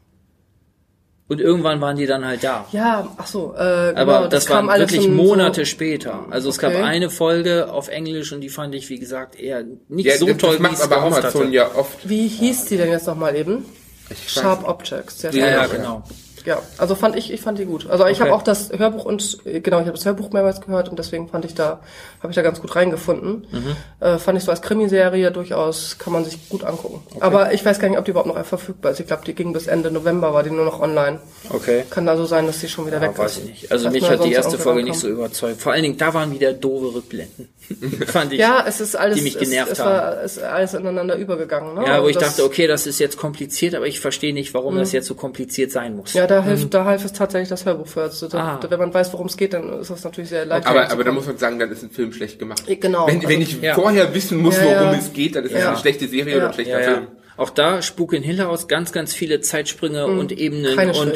[1.29, 2.65] Und irgendwann waren die dann halt da.
[2.71, 6.25] Ja, ach so, äh, genau, Aber das, kam war alles wirklich Monate So, später.
[6.29, 6.71] Also es Okay.
[6.73, 10.25] gab eine Folge auf Englisch und die fand ich, wie gesagt, eher nicht ja, so
[10.27, 11.53] das, toll, das wie macht aber Amazon hatte.
[11.53, 12.07] ja oft.
[12.07, 13.65] wie hieß die denn jetzt nochmal eben?
[14.09, 15.21] Ich Sharp Objects.
[15.21, 15.67] Ja, ja, Ja.
[15.67, 16.03] genau.
[16.47, 17.89] Ja, also fand ich, ich fand die gut.
[17.89, 18.39] Also ich habe Okay.
[18.39, 21.53] auch das Hörbuch und genau, ich habe das Hörbuch mehrmals gehört und deswegen fand ich
[21.55, 21.81] da,
[22.21, 23.45] habe ich da ganz gut reingefunden.
[23.51, 23.75] Mhm.
[23.99, 27.01] Äh, fand ich so als Krimiserie durchaus kann man sich gut angucken.
[27.19, 29.01] Aber ich weiß gar nicht, ob die überhaupt noch verfügbar ist.
[29.01, 31.19] Ich glaube, die ging bis Ende November, war die nur noch online.
[31.49, 31.83] Okay.
[31.89, 33.43] Kann also sein, dass die schon wieder Ja, weg weiß ist.
[33.43, 33.71] ich nicht.
[33.71, 35.59] Also Dass mich hat die erste Folge nicht so überzeugt.
[35.61, 37.49] Vor allen Dingen, da waren wieder doofe Rückblenden.
[38.07, 38.39] Fand ich.
[38.39, 41.75] Ja, es ist alles, die mich genervt es, es war, es ist alles ineinander übergegangen.
[41.75, 41.83] Ne?
[41.85, 44.77] Ja, wo Und ich dachte, okay, das ist jetzt kompliziert, aber ich verstehe nicht, warum
[44.77, 46.13] das jetzt so kompliziert sein muss.
[46.13, 48.01] Ja, da hilft, da hilft es tatsächlich das Hörbuch für.
[48.03, 48.59] Also da, Ah.
[48.61, 50.67] da, wenn man weiß, worum es geht, dann ist das natürlich sehr leicht.
[50.67, 52.63] Aber, aber da muss man sagen, dann ist ein Film schlecht gemacht.
[52.67, 53.75] Genau, Wenn, also- wenn ich Ja.
[53.75, 54.93] vorher wissen muss, worum ja.
[54.93, 55.57] es geht, dann ist Ja.
[55.59, 56.93] das eine schlechte Serie oder ein schlechter Ja, ja.
[56.95, 57.07] Film.
[57.37, 61.13] Auch da Spuk in Hill House ganz, ganz viele Zeitsprünge und Ebenen Keine und.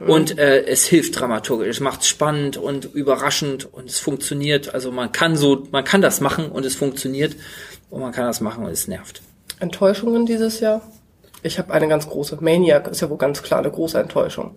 [0.00, 0.06] Mhm.
[0.10, 1.68] und äh, es hilft dramaturgisch.
[1.68, 4.74] Es macht spannend und überraschend und es funktioniert.
[4.74, 7.36] Also man kann so, man kann das machen und es funktioniert
[7.88, 9.22] und man kann das machen und es nervt.
[9.60, 10.82] Enttäuschungen dieses Jahr?
[11.42, 12.38] Ich habe eine ganz große.
[12.40, 14.54] Maniac ist ja wohl ganz klar eine große Enttäuschung.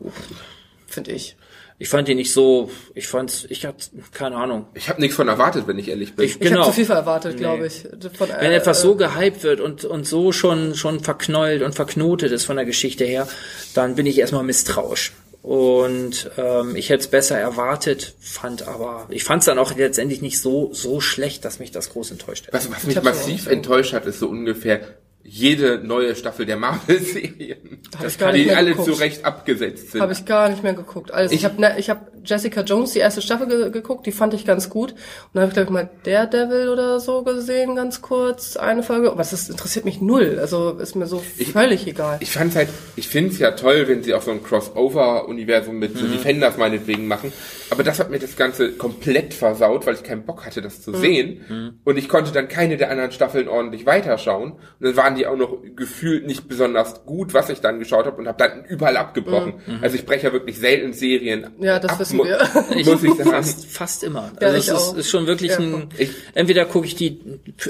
[0.88, 1.36] Finde ich.
[1.78, 4.68] ich fand ihn nicht so, ich fand's, ich hatte keine Ahnung.
[4.76, 6.26] Ich habe nichts von erwartet, wenn ich ehrlich bin.
[6.26, 6.62] Ich, Ich genau.
[6.62, 7.40] habe zu viel erwartet, Nee.
[7.40, 7.84] glaube ich.
[8.18, 12.32] Von, Wenn äh, etwas so gehypt wird und, und so schon, schon verknollt und verknotet
[12.32, 13.28] ist von der Geschichte her,
[13.74, 15.12] dann bin ich erstmal misstrauisch.
[15.42, 20.22] Und ähm, ich hätte es besser erwartet, fand aber, ich fand es dann auch letztendlich
[20.22, 22.54] nicht so, so schlecht, dass mich das groß enttäuscht hat.
[22.54, 24.82] Was, was mich massiv enttäuscht hat, ist so ungefähr
[25.28, 30.02] jede neue Staffel der Marvel-Serien, Hab die alle zu Recht abgesetzt sind.
[30.02, 31.12] Habe ich gar nicht mehr geguckt.
[31.12, 34.34] Also ich, habe ne, ich habe Jessica Jones die erste Staffel ge geguckt, die fand
[34.34, 34.92] ich ganz gut.
[34.92, 35.00] Und
[35.34, 39.08] dann habe ich glaube ich mal Daredevil oder so gesehen, ganz kurz eine Folge.
[39.12, 40.38] Aber das interessiert mich null.
[40.40, 42.18] Also ist mir so völlig egal.
[42.22, 46.00] Ich fand's halt, ich find's ja toll, wenn sie auch so ein Crossover-Universum mit Mhm.
[46.00, 47.32] so Defenders meinetwegen machen.
[47.70, 50.92] Aber das hat mir das Ganze komplett versaut, weil ich keinen Bock hatte, das zu
[50.92, 50.96] Mhm.
[50.98, 51.80] sehen.
[51.84, 54.54] Und ich konnte dann keine der anderen Staffeln ordentlich weiterschauen.
[54.54, 58.18] Und dann waren die auch noch gefühlt nicht besonders gut, was ich dann geschaut habe
[58.18, 59.56] und habe dann überall abgebrochen.
[59.82, 61.64] Also ich breche ja wirklich selten Serien Mhm.
[61.64, 62.40] Ja, das ab, wissen mu- wir.
[62.86, 63.30] Muss ich sagen.
[63.30, 64.32] Fast, fast immer.
[64.42, 65.58] Ja, also ich es ist, ist schon wirklich Ja.
[65.60, 67.20] ein, Ich- entweder gucke ich die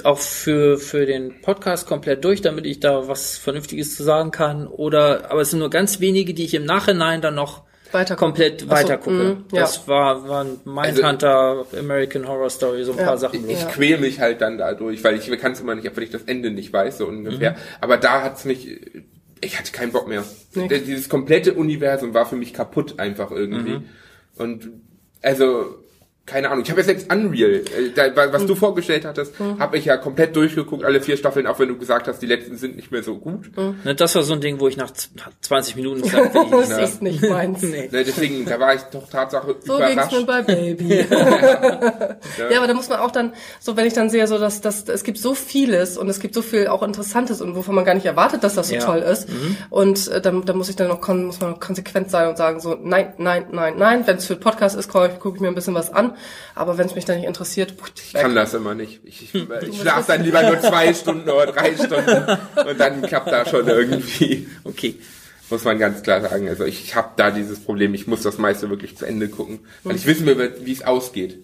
[0.03, 4.67] auch für, für den Podcast komplett durch, damit ich da was Vernünftiges zu sagen kann,
[4.67, 8.67] oder, aber es sind nur ganz wenige, die ich im Nachhinein dann noch Weiter komplett
[8.67, 9.11] weiter gucke.
[9.11, 9.61] mhm, ja.
[9.61, 13.47] Das war, waren Mindhunter, American Horror Story, so ein paar Sachen.
[13.49, 13.67] Ich Ja.
[13.67, 16.51] quäl mich halt dann dadurch, weil ich kann es immer nicht, weil ich das Ende
[16.51, 17.51] nicht weiß, so ungefähr.
[17.51, 17.55] Mhm.
[17.81, 18.81] Aber da hat's mich,
[19.39, 20.23] ich hatte keinen Bock mehr.
[20.55, 20.67] Nee.
[20.67, 23.75] Dieses komplette Universum war für mich kaputt einfach irgendwie.
[23.77, 23.83] Mhm.
[24.37, 24.69] Und
[25.21, 25.84] also
[26.25, 27.51] keine Ahnung, ich habe ja selbst Unreal,
[27.95, 28.47] äh, was Mhm.
[28.47, 32.07] du vorgestellt hattest, habe ich ja komplett durchgeguckt, alle vier Staffeln, auch wenn du gesagt
[32.07, 33.55] hast, die letzten sind nicht mehr so gut.
[33.55, 33.79] Mhm.
[33.83, 35.11] Ne, Das war so ein Ding, wo ich nach z-
[35.41, 37.61] 20 Minuten gesagt habe, Das ist nicht meins.
[37.63, 37.89] nee.
[37.91, 40.11] Ne, Deswegen, da war ich doch Tatsache So ging's überrascht.
[40.13, 41.05] mir bei Baby.
[42.49, 44.87] ja, aber da muss man auch dann, so wenn ich dann sehe, so dass, dass
[44.87, 47.93] es gibt so vieles und es gibt so viel auch Interessantes und wovon man gar
[47.93, 48.81] nicht erwartet, dass das so Ja.
[48.81, 49.27] toll ist.
[49.69, 52.59] Und äh, dann, dann muss ich dann noch muss man noch konsequent sein und sagen
[52.59, 54.07] so nein, nein, nein, nein.
[54.07, 56.13] Wenn es für Podcast ist, gucke ich, guck ich mir ein bisschen was an.
[56.55, 59.01] Aber wenn es mich dann nicht interessiert, put, Ich kann das immer nicht.
[59.03, 62.37] Ich, ich, ich schlafe dann lieber nur zwei Stunden oder drei Stunden
[62.67, 64.47] und dann klappt da schon irgendwie.
[64.63, 64.95] Okay.
[65.49, 66.49] Muss man ganz klar sagen.
[66.49, 69.59] Also ich, ich habe da dieses Problem, ich muss das meiste wirklich zu Ende gucken,
[69.83, 71.37] weil ich wissen will, wie es ausgeht.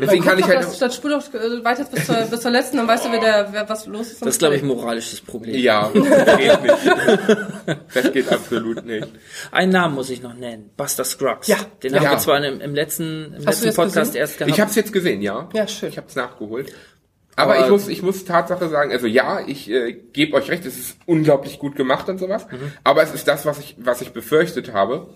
[0.00, 2.78] Deswegen kann ich halt das, dann spul doch äh, weiter bis zur, bis zur letzten,
[2.78, 4.22] dann weißt du, wer, der, wer was los ist.
[4.22, 5.54] Das ist, glaube ich, ein moralisches Problem.
[5.56, 7.36] ja, das geht nicht.
[7.94, 9.08] Das geht absolut nicht.
[9.52, 10.70] Einen Namen muss ich noch nennen.
[10.76, 11.46] Buster Scruggs.
[11.48, 11.56] Ja.
[11.82, 12.00] Den Ja.
[12.00, 14.20] haben wir zwar im, im letzten, im Hast letzten das Podcast gesehen?
[14.20, 14.52] erst gehabt.
[14.52, 15.48] Ich habe es jetzt gesehen, ja.
[15.54, 15.88] Ja, schön.
[15.90, 16.72] Ich habe es nachgeholt.
[17.38, 20.64] Aber, Aber- ich muss, ich muss Tatsache sagen, also ja, ich äh, gebe euch recht,
[20.64, 22.46] es ist unglaublich gut gemacht und sowas.
[22.82, 25.08] Aber es ist das, was ich, was ich befürchtet habe,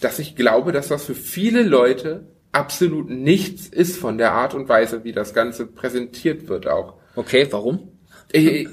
[0.00, 4.68] dass ich glaube, dass das für viele Leute absolut nichts ist von der Art und
[4.68, 6.94] Weise, wie das Ganze präsentiert wird auch.
[7.16, 7.92] Okay, warum?
[8.32, 8.68] Ich,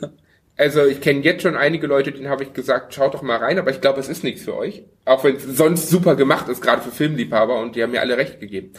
[0.58, 3.60] also ich kenne jetzt schon einige Leute, denen habe ich gesagt, schaut doch mal rein,
[3.60, 4.84] aber ich glaube, es ist nichts für euch.
[5.06, 8.18] Auch wenn es sonst super gemacht ist, gerade für Filmliebhaber und die haben mir alle
[8.18, 8.74] recht gegeben.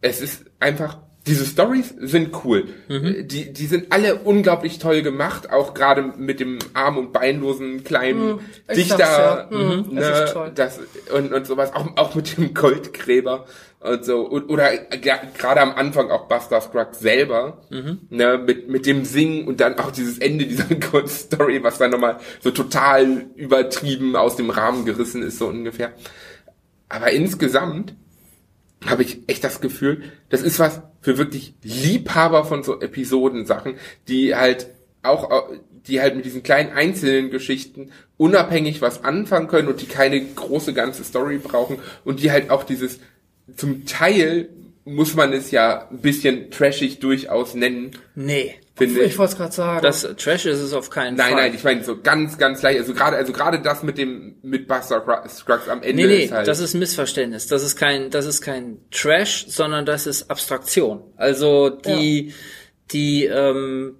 [0.00, 2.64] Es ist einfach, diese Stories sind cool.
[2.88, 8.40] Die, die sind alle unglaublich toll gemacht, auch gerade mit dem arm- und beinlosen kleinen
[8.68, 9.48] ich Dichter.
[9.50, 9.56] ja.
[9.56, 10.52] Mhm, ne, das ist toll.
[10.54, 10.80] das
[11.14, 13.46] und, und sowas, auch, auch mit dem Goldgräber
[13.80, 14.22] und so.
[14.22, 19.60] Und, oder gerade am Anfang auch Buster Scruggs selber, ne, mit, mit dem Singen und
[19.60, 24.84] dann auch dieses Ende dieser Kurzstory, was dann nochmal so total übertrieben aus dem Rahmen
[24.84, 25.92] gerissen ist, so ungefähr.
[26.88, 27.94] Aber insgesamt
[28.86, 33.74] habe ich echt das Gefühl, das ist was für wirklich Liebhaber von so Episodensachen,
[34.08, 34.68] die halt
[35.02, 35.48] auch,
[35.86, 40.74] die halt mit diesen kleinen einzelnen Geschichten unabhängig was anfangen können und die keine große
[40.74, 42.98] ganze Story brauchen und die halt auch dieses,
[43.56, 44.48] zum Teil
[44.88, 48.54] muss man es ja ein bisschen trashig durchaus nennen, Nee.
[48.76, 49.82] finde Ich wollte es gerade sagen.
[49.82, 51.42] Das Trash ist es auf keinen Nein, Fall.
[51.42, 52.78] nein, ich meine so ganz, ganz leicht.
[52.80, 56.32] Also gerade, also gerade das mit dem mit Buster Scruggs am Ende Nee, nee, ist
[56.32, 56.48] halt.
[56.48, 57.46] das ist Missverständnis.
[57.48, 61.02] Das ist kein, das ist kein Trash, sondern das ist Abstraktion.
[61.16, 62.32] Also die,
[62.92, 63.96] die, ähm,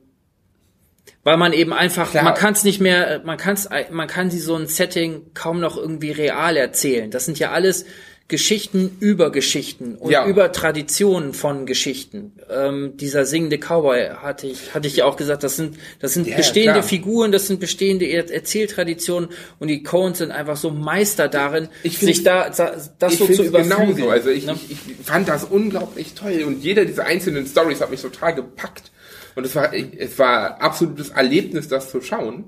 [1.25, 2.25] weil man eben einfach, Klar.
[2.25, 5.61] man kann es nicht mehr, man kann es, man kann sie so ein Setting kaum
[5.61, 7.11] noch irgendwie real erzählen.
[7.11, 7.85] Das sind ja alles
[8.29, 10.27] Geschichten über Geschichten und Ja.
[10.27, 12.35] über Traditionen von Geschichten.
[12.51, 16.27] Ähm, dieser singende Cowboy hatte ich, hatte ich ja auch gesagt, das sind, das sind
[16.27, 16.83] Ja, bestehende klar.
[16.83, 21.97] Figuren, das sind bestehende Er Erzähltraditionen und die Coens sind einfach so Meister darin, Ich
[21.97, 23.95] find- sich da, da das so zu find's überflügeln.
[23.97, 24.11] genauso.
[24.11, 24.59] Also ich, ne?
[24.69, 28.91] ich, ich fand das unglaublich toll und jeder dieser einzelnen Stories hat mich total gepackt
[29.37, 32.45] und es war es war absolutes Erlebnis, das zu schauen.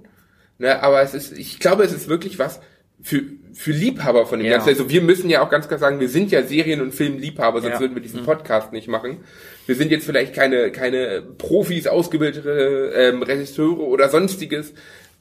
[0.59, 2.61] Ne, aber es ist, ich glaube, es ist wirklich was
[3.03, 3.23] für
[3.53, 4.53] für Liebhaber von dem Ja.
[4.55, 4.71] Ganzen.
[4.71, 7.73] Also wir müssen ja auch ganz klar sagen, wir sind ja Serien- und Filmliebhaber, sonst
[7.73, 7.77] Ja.
[7.79, 7.83] Mhm.
[7.83, 9.19] würden wir diesen Podcast nicht machen.
[9.67, 14.73] Wir sind jetzt vielleicht keine keine Profis, ausgebildete ähm, Regisseure oder sonstiges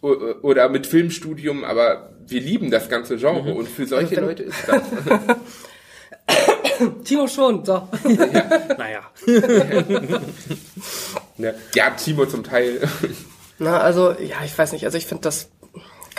[0.01, 4.55] oder mit Filmstudium, aber wir lieben das ganze Genre und für solche wenn- Leute ist
[4.67, 4.81] das.
[7.03, 7.87] Timo schon, so.
[8.77, 9.01] Naja.
[11.37, 12.79] Ja, ja Timo zum Teil.
[13.59, 15.49] Na, also, ja, ich weiß nicht, also ich finde das,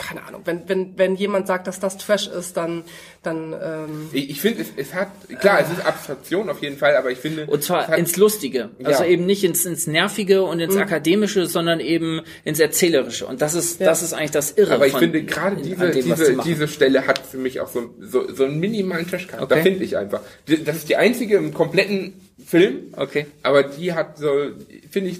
[0.01, 2.83] keine Ahnung, wenn, wenn, wenn jemand sagt, dass das Trash ist, dann,
[3.21, 6.95] dann, ähm, Ich, ich finde, es, es hat, klar, es ist Abstraktion auf jeden Fall,
[6.95, 7.45] aber ich finde.
[7.45, 8.69] Und zwar hat, ins Lustige.
[8.83, 9.09] Also Ja.
[9.09, 13.27] eben nicht ins, ins Nervige und ins Akademische, sondern eben ins Erzählerische.
[13.27, 13.85] Und das ist, Ja.
[13.85, 14.73] das ist eigentlich das Irre.
[14.73, 17.69] Aber ich von- finde, gerade in- diese, dem, diese, diese Stelle hat für mich auch
[17.69, 19.63] so, so, so einen minimalen Trash-Charakter, Okay.
[19.63, 20.21] finde ich einfach.
[20.65, 23.27] Das ist die einzige im kompletten Film, Okay.
[23.43, 24.29] aber die hat so,
[24.89, 25.19] finde ich,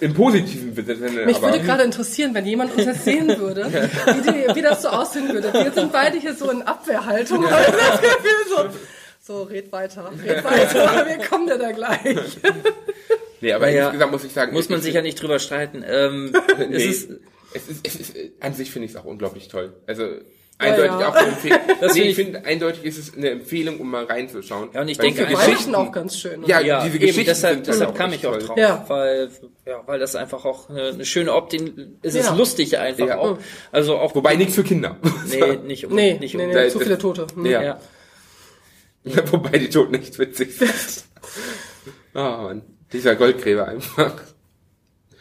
[0.00, 1.26] im positiven Sinne.
[1.26, 4.82] Mich aber, würde gerade interessieren, wenn jemand uns jetzt sehen würde, wie, die, wie das
[4.82, 5.52] so aussehen würde.
[5.52, 7.44] Wir sind beide hier so in Abwehrhaltung.
[7.56, 8.68] Das Gefühl so,
[9.20, 12.16] so, red weiter, red weiter, wir kommen dir da gleich.
[13.40, 15.84] nee, aber Naja, insgesamt muss ich sagen, Muss man ich, sich ja nicht drüber streiten.
[15.86, 16.32] Ähm,
[16.68, 17.10] nee, es ist,
[17.54, 19.72] es ist, es ist, an sich finde ich es auch unglaublich toll.
[19.86, 20.04] Also,
[20.58, 21.08] eindeutig ja.
[21.08, 21.58] auch eine Empfehlung.
[21.80, 24.70] Das nee, ich finde, eindeutig ist es eine Empfehlung, um mal reinzuschauen.
[24.72, 26.42] Ja, und ich denke diese einfach- Weihnachten auch ganz schön.
[26.46, 28.42] Ja, ja, diese eben, Geschichten deshalb, sind deshalb kam ich auch toll.
[28.46, 28.84] drauf, Ja.
[28.88, 29.30] weil,
[29.66, 32.34] ja, weil das einfach auch eine, eine schöne Optik, es ist Ja.
[32.34, 33.18] lustig einfach Ja.
[33.18, 33.38] auch.
[33.72, 34.96] Also auch, Wobei nichts für Kinder.
[35.28, 37.26] nee, nicht, um, Nee, nicht nee, um, nee, Da- zu viele Tote.
[37.34, 37.44] Hm.
[37.46, 37.62] Ja.
[37.62, 37.80] ja.
[39.32, 41.04] Wobei die Toten nicht witzig sind.
[42.14, 44.14] Oh Mann, dieser Goldgräber einfach.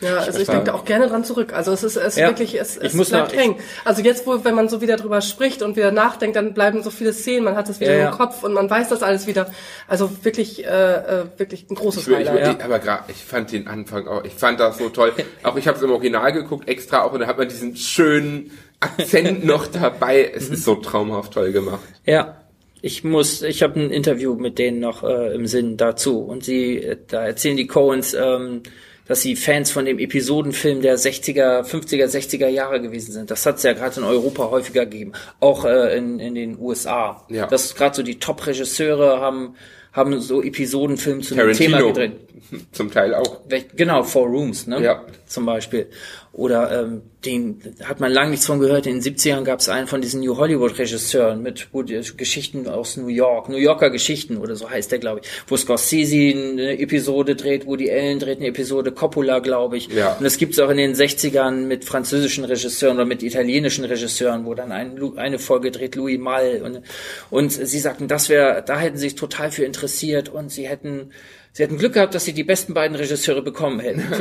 [0.02, 1.54] Ja, also ich war- denke da auch gerne dran zurück.
[1.54, 2.28] Also es ist, es ist Ja.
[2.28, 3.56] wirklich, es, Ich es muss bleibt noch- hängen.
[3.86, 6.90] Also jetzt, wo, wenn man so wieder drüber spricht und wieder nachdenkt, dann bleiben so
[6.90, 8.12] viele Szenen, man hat es wieder Ja, im ja.
[8.12, 9.50] Kopf und man weiß das alles wieder.
[9.88, 12.58] Also wirklich, äh, äh, wirklich ein großes Ich, will- ich, will- Highlight.
[12.60, 15.14] ich, aber gerade, ich fand den Anfang auch, ich fand das so toll.
[15.44, 18.52] Auch ich habe es im Original geguckt, extra auch, und da hat man diesen schönen
[18.82, 20.30] Akzent noch dabei.
[20.36, 21.80] Es ist so traumhaft toll gemacht.
[22.06, 22.42] Ja,
[22.82, 26.78] ich muss, ich habe ein Interview mit denen noch äh, im Sinn dazu und sie,
[26.84, 28.62] äh, da erzählen die Coens, ähm,
[29.08, 33.32] dass sie Fans von dem Episodenfilm der 60er, 50er, 60er Jahre gewesen sind.
[33.32, 37.26] Das hat es ja gerade in Europa häufiger gegeben, auch äh, in, in den USA.
[37.30, 37.48] Ja.
[37.48, 39.56] Das gerade so die Top-Regisseure haben
[39.96, 42.12] haben so Episodenfilme zu dem Thema gedreht.
[42.74, 43.40] zum Teil auch.
[43.76, 44.84] Genau, Four Rooms, ne?
[44.84, 45.06] Ja.
[45.26, 45.90] Zum Beispiel.
[46.36, 48.88] Oder ähm, den hat man lange nichts von gehört.
[48.88, 52.98] In den 70ern gab es einen von diesen New Hollywood-Regisseuren mit wo die Geschichten aus
[52.98, 57.38] New York, New Yorker Geschichten oder so heißt der, glaube ich, wo Scorsese eine Episode
[57.38, 59.88] dreht, wo die Ellen dreht eine Episode, Coppola, glaube ich.
[59.88, 60.16] Ja.
[60.16, 64.56] Und das gibt's auch in den 60ern mit französischen Regisseuren oder mit italienischen Regisseuren, wo
[64.56, 66.82] dann ein, eine Folge dreht Louis Malle und,
[67.30, 71.12] und sie sagten, das wäre, da hätten sie sich total für interessiert und sie hätten
[71.58, 74.04] Sie hätten Glück gehabt, dass sie die besten beiden Regisseure bekommen hätten.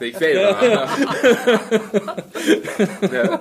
[0.00, 0.88] Ich selber.
[3.12, 3.40] ja.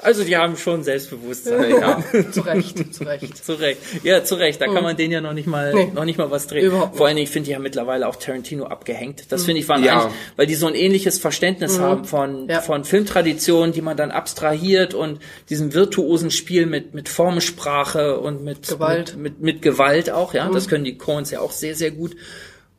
[0.00, 1.70] Also die haben schon Selbstbewusstsein.
[1.70, 2.02] ja.
[2.30, 3.44] Zu Recht, zu Recht.
[3.44, 3.80] Zu Recht.
[4.04, 4.60] Ja, zu Recht.
[4.60, 5.90] Da kann man denen ja noch nicht mal, Nee.
[5.92, 6.66] noch nicht mal was drehen.
[6.66, 9.24] Überhaupt Vor allen Dingen, ich finde, die haben mittlerweile auch Tarantino abgehängt.
[9.32, 10.02] Das finde ich waren Ja.
[10.02, 12.60] eigentlich, weil die so ein ähnliches Verständnis haben von, Ja.
[12.60, 15.18] von Filmtraditionen, die man dann abstrahiert und
[15.50, 19.16] diesem virtuosen Spiel mit, mit Formensprache und mit Gewalt.
[19.16, 20.48] Mit, mit, mit Gewalt auch, ja.
[20.48, 22.14] Das können die Coens ja auch sehr, sehr gut.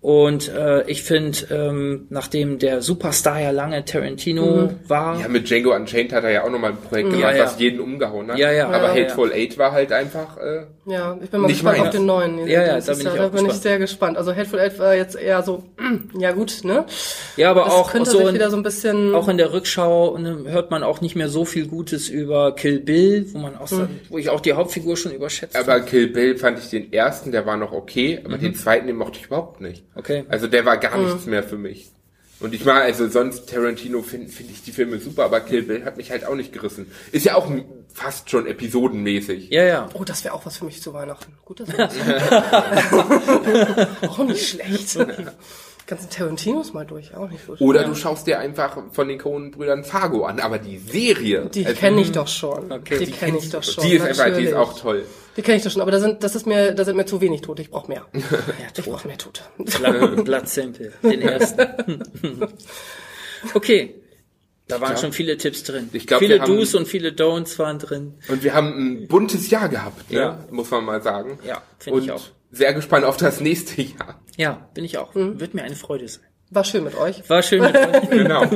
[0.02, 5.76] Und äh, ich finde, ähm, nachdem der Superstar ja lange Tarantino war, ja, mit Django
[5.76, 7.44] Unchained hat er ja auch nochmal ein Projekt gemacht, Ja, ja.
[7.44, 8.38] was jeden umgehauen hat.
[8.38, 8.68] Ja, ja.
[8.70, 11.90] Aber Ja, Hateful Eight war halt einfach, äh, Ja, ich bin mal gespannt meiner.
[11.90, 12.48] auf den neuen.
[12.48, 14.18] Ja, ja, da bin ich da bin ich sehr gespannt.
[14.18, 15.64] Also Hateful Eight war jetzt eher so,
[16.18, 16.86] ja gut, ne?
[17.36, 19.14] ja, aber Das auch könnte so sich wieder so ein bisschen...
[19.14, 23.26] Auch in der Rückschau hört man auch nicht mehr so viel Gutes über Kill Bill,
[23.34, 25.82] wo man auch, so- wo ich auch die Hauptfigur schon überschätzt aber.
[25.82, 29.20] Kill Bill fand ich den ersten, der war noch okay, aber den zweiten, den mochte
[29.20, 29.84] ich überhaupt nicht.
[30.00, 30.26] Okay.
[30.30, 31.92] Also der war gar nichts mehr für mich.
[32.40, 35.84] Und ich mag, also sonst Tarantino finde find ich die Filme super, aber Kill Bill
[35.84, 36.90] hat mich halt auch nicht gerissen.
[37.12, 37.52] Ist ja auch
[37.94, 39.50] fast schon episodenmäßig.
[39.50, 39.90] Ja, ja.
[39.94, 41.34] Oh, das wäre auch was für mich zu Weihnachten.
[41.44, 41.68] Gut, das
[44.10, 44.98] Auch nicht schlecht.
[45.90, 47.60] Ganzen Tarantinos mal durch, auch nicht gut.
[47.62, 51.80] Oder du schaust dir einfach von den Coen-Brüdern Fargo an, aber die Serie, Die also,
[51.80, 52.72] kenne ich doch schon.
[52.72, 53.84] Okay, die die kenne ich doch schon.
[53.84, 55.04] die ist einfach, die ist auch toll.
[55.36, 57.22] Die kenne ich doch schon, aber da sind, das ist mir, da sind mir zu
[57.22, 57.64] wenig Tote.
[57.64, 58.06] Ich brauche mehr.
[58.14, 59.42] ich brauche mehr Tote.
[60.24, 62.04] Blood, Simple, den ersten.
[63.56, 63.96] okay.
[64.68, 65.90] Da waren schon viele Tipps drin.
[65.94, 68.14] Ich glaub, viele Do's und viele Don'ts waren drin.
[68.28, 70.20] Und wir haben ein buntes Jahr gehabt, ne?
[70.20, 70.46] Ja.
[70.52, 71.40] muss man mal sagen.
[71.44, 72.22] Ja, finde ich auch.
[72.52, 74.22] Sehr gespannt auf das nächste Jahr.
[74.38, 75.14] Ja, bin ich auch.
[75.14, 76.24] Wird mir eine Freude sein.
[76.50, 77.30] War schön mit euch.
[77.30, 78.10] War schön mit euch.
[78.10, 78.46] Genau.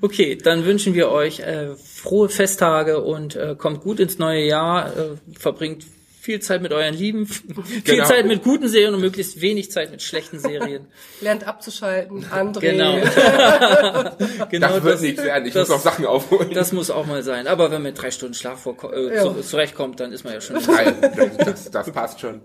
[0.00, 4.96] Okay, dann wünschen wir euch äh, frohe Festtage und äh, kommt gut ins neue Jahr,
[4.96, 5.84] äh, verbringt
[6.20, 8.04] viel Zeit mit euren Lieben, viel Genau.
[8.04, 10.86] Zeit mit guten Serien und möglichst wenig Zeit mit schlechten Serien.
[11.20, 12.60] Lernt abzuschalten, André.
[12.60, 12.94] Genau.
[14.50, 15.46] genau das wird nichts werden.
[15.46, 16.50] Ich das, muss noch Sachen aufholen.
[16.54, 17.46] Das muss auch mal sein.
[17.46, 19.22] Aber wenn man mit drei Stunden Schlaf vor, äh, Ja.
[19.22, 20.56] zu, zurechtkommt, dann ist man ja schon.
[20.66, 20.94] Nein,
[21.38, 22.40] das, das passt schon.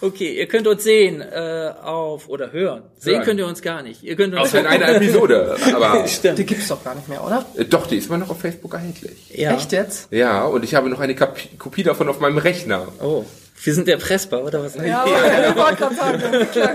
[0.00, 2.82] Okay, ihr könnt uns sehen äh, auf oder hören.
[2.98, 3.24] Sehen Hören.
[3.24, 4.02] könnt ihr uns gar nicht.
[4.02, 5.56] Ihr könnt uns Außer in einer Episode.
[5.74, 6.04] Aber
[6.36, 7.44] Die gibt's doch gar nicht mehr, oder?
[7.56, 9.18] äh, doch, die ist immer noch auf Facebook erhältlich.
[9.34, 9.54] ja.
[9.54, 10.10] Echt jetzt?
[10.12, 12.88] Ja, und ich habe noch eine Kap Kopie davon auf meinem Rechner.
[13.02, 13.17] Oh,
[13.62, 14.74] wir sind der Pressbar oder was?
[14.76, 16.22] Ja, aber ich wollte gerade sagen,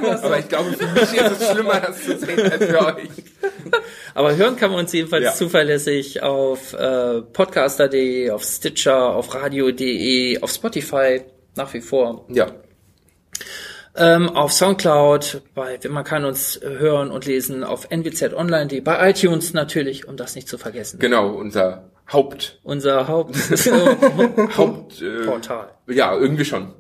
[0.04, 0.24] das?
[0.24, 3.10] Aber ich glaube, für mich ist es schlimmer, das zu sehen, als für euch.
[4.14, 5.34] Aber hören kann man uns jedenfalls Ja.
[5.34, 11.22] zuverlässig auf äh, podcaster.de, auf Stitcher, auf radio.de, auf Spotify
[11.56, 12.26] nach wie vor.
[12.30, 12.48] Ja.
[13.96, 20.08] Ähm, auf Soundcloud, bei, man kann uns hören und lesen auf nwzonline.de, bei iTunes natürlich,
[20.08, 20.98] um das nicht zu vergessen.
[21.00, 23.36] Genau, unser Haupt, Unser Haupt
[24.58, 25.70] Haupt, äh, Portal.
[25.88, 26.74] ja, irgendwie schon.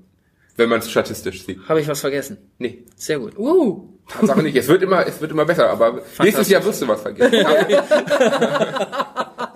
[0.56, 1.68] Wenn man es statistisch sieht.
[1.68, 2.38] Habe ich was vergessen?
[2.60, 3.36] Nee, Sehr gut.
[3.40, 4.56] Uh, Tatsache nicht.
[4.56, 7.32] Es wird immer, es wird immer besser, aber nächstes Jahr wirst du was vergessen.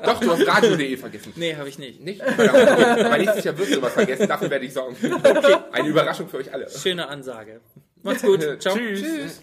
[0.03, 1.33] Doch, du hast radio.de vergessen.
[1.35, 2.01] Nee, habe ich nicht.
[2.01, 2.21] Nicht?
[2.23, 4.95] Aber nächstes Jahr wirst du was vergessen, dafür werde ich sorgen.
[5.71, 6.67] Eine Überraschung für euch alle.
[6.69, 7.59] Schöne Ansage.
[8.03, 8.41] Macht's gut.
[8.61, 8.75] Ciao.
[8.75, 9.41] Tschüss.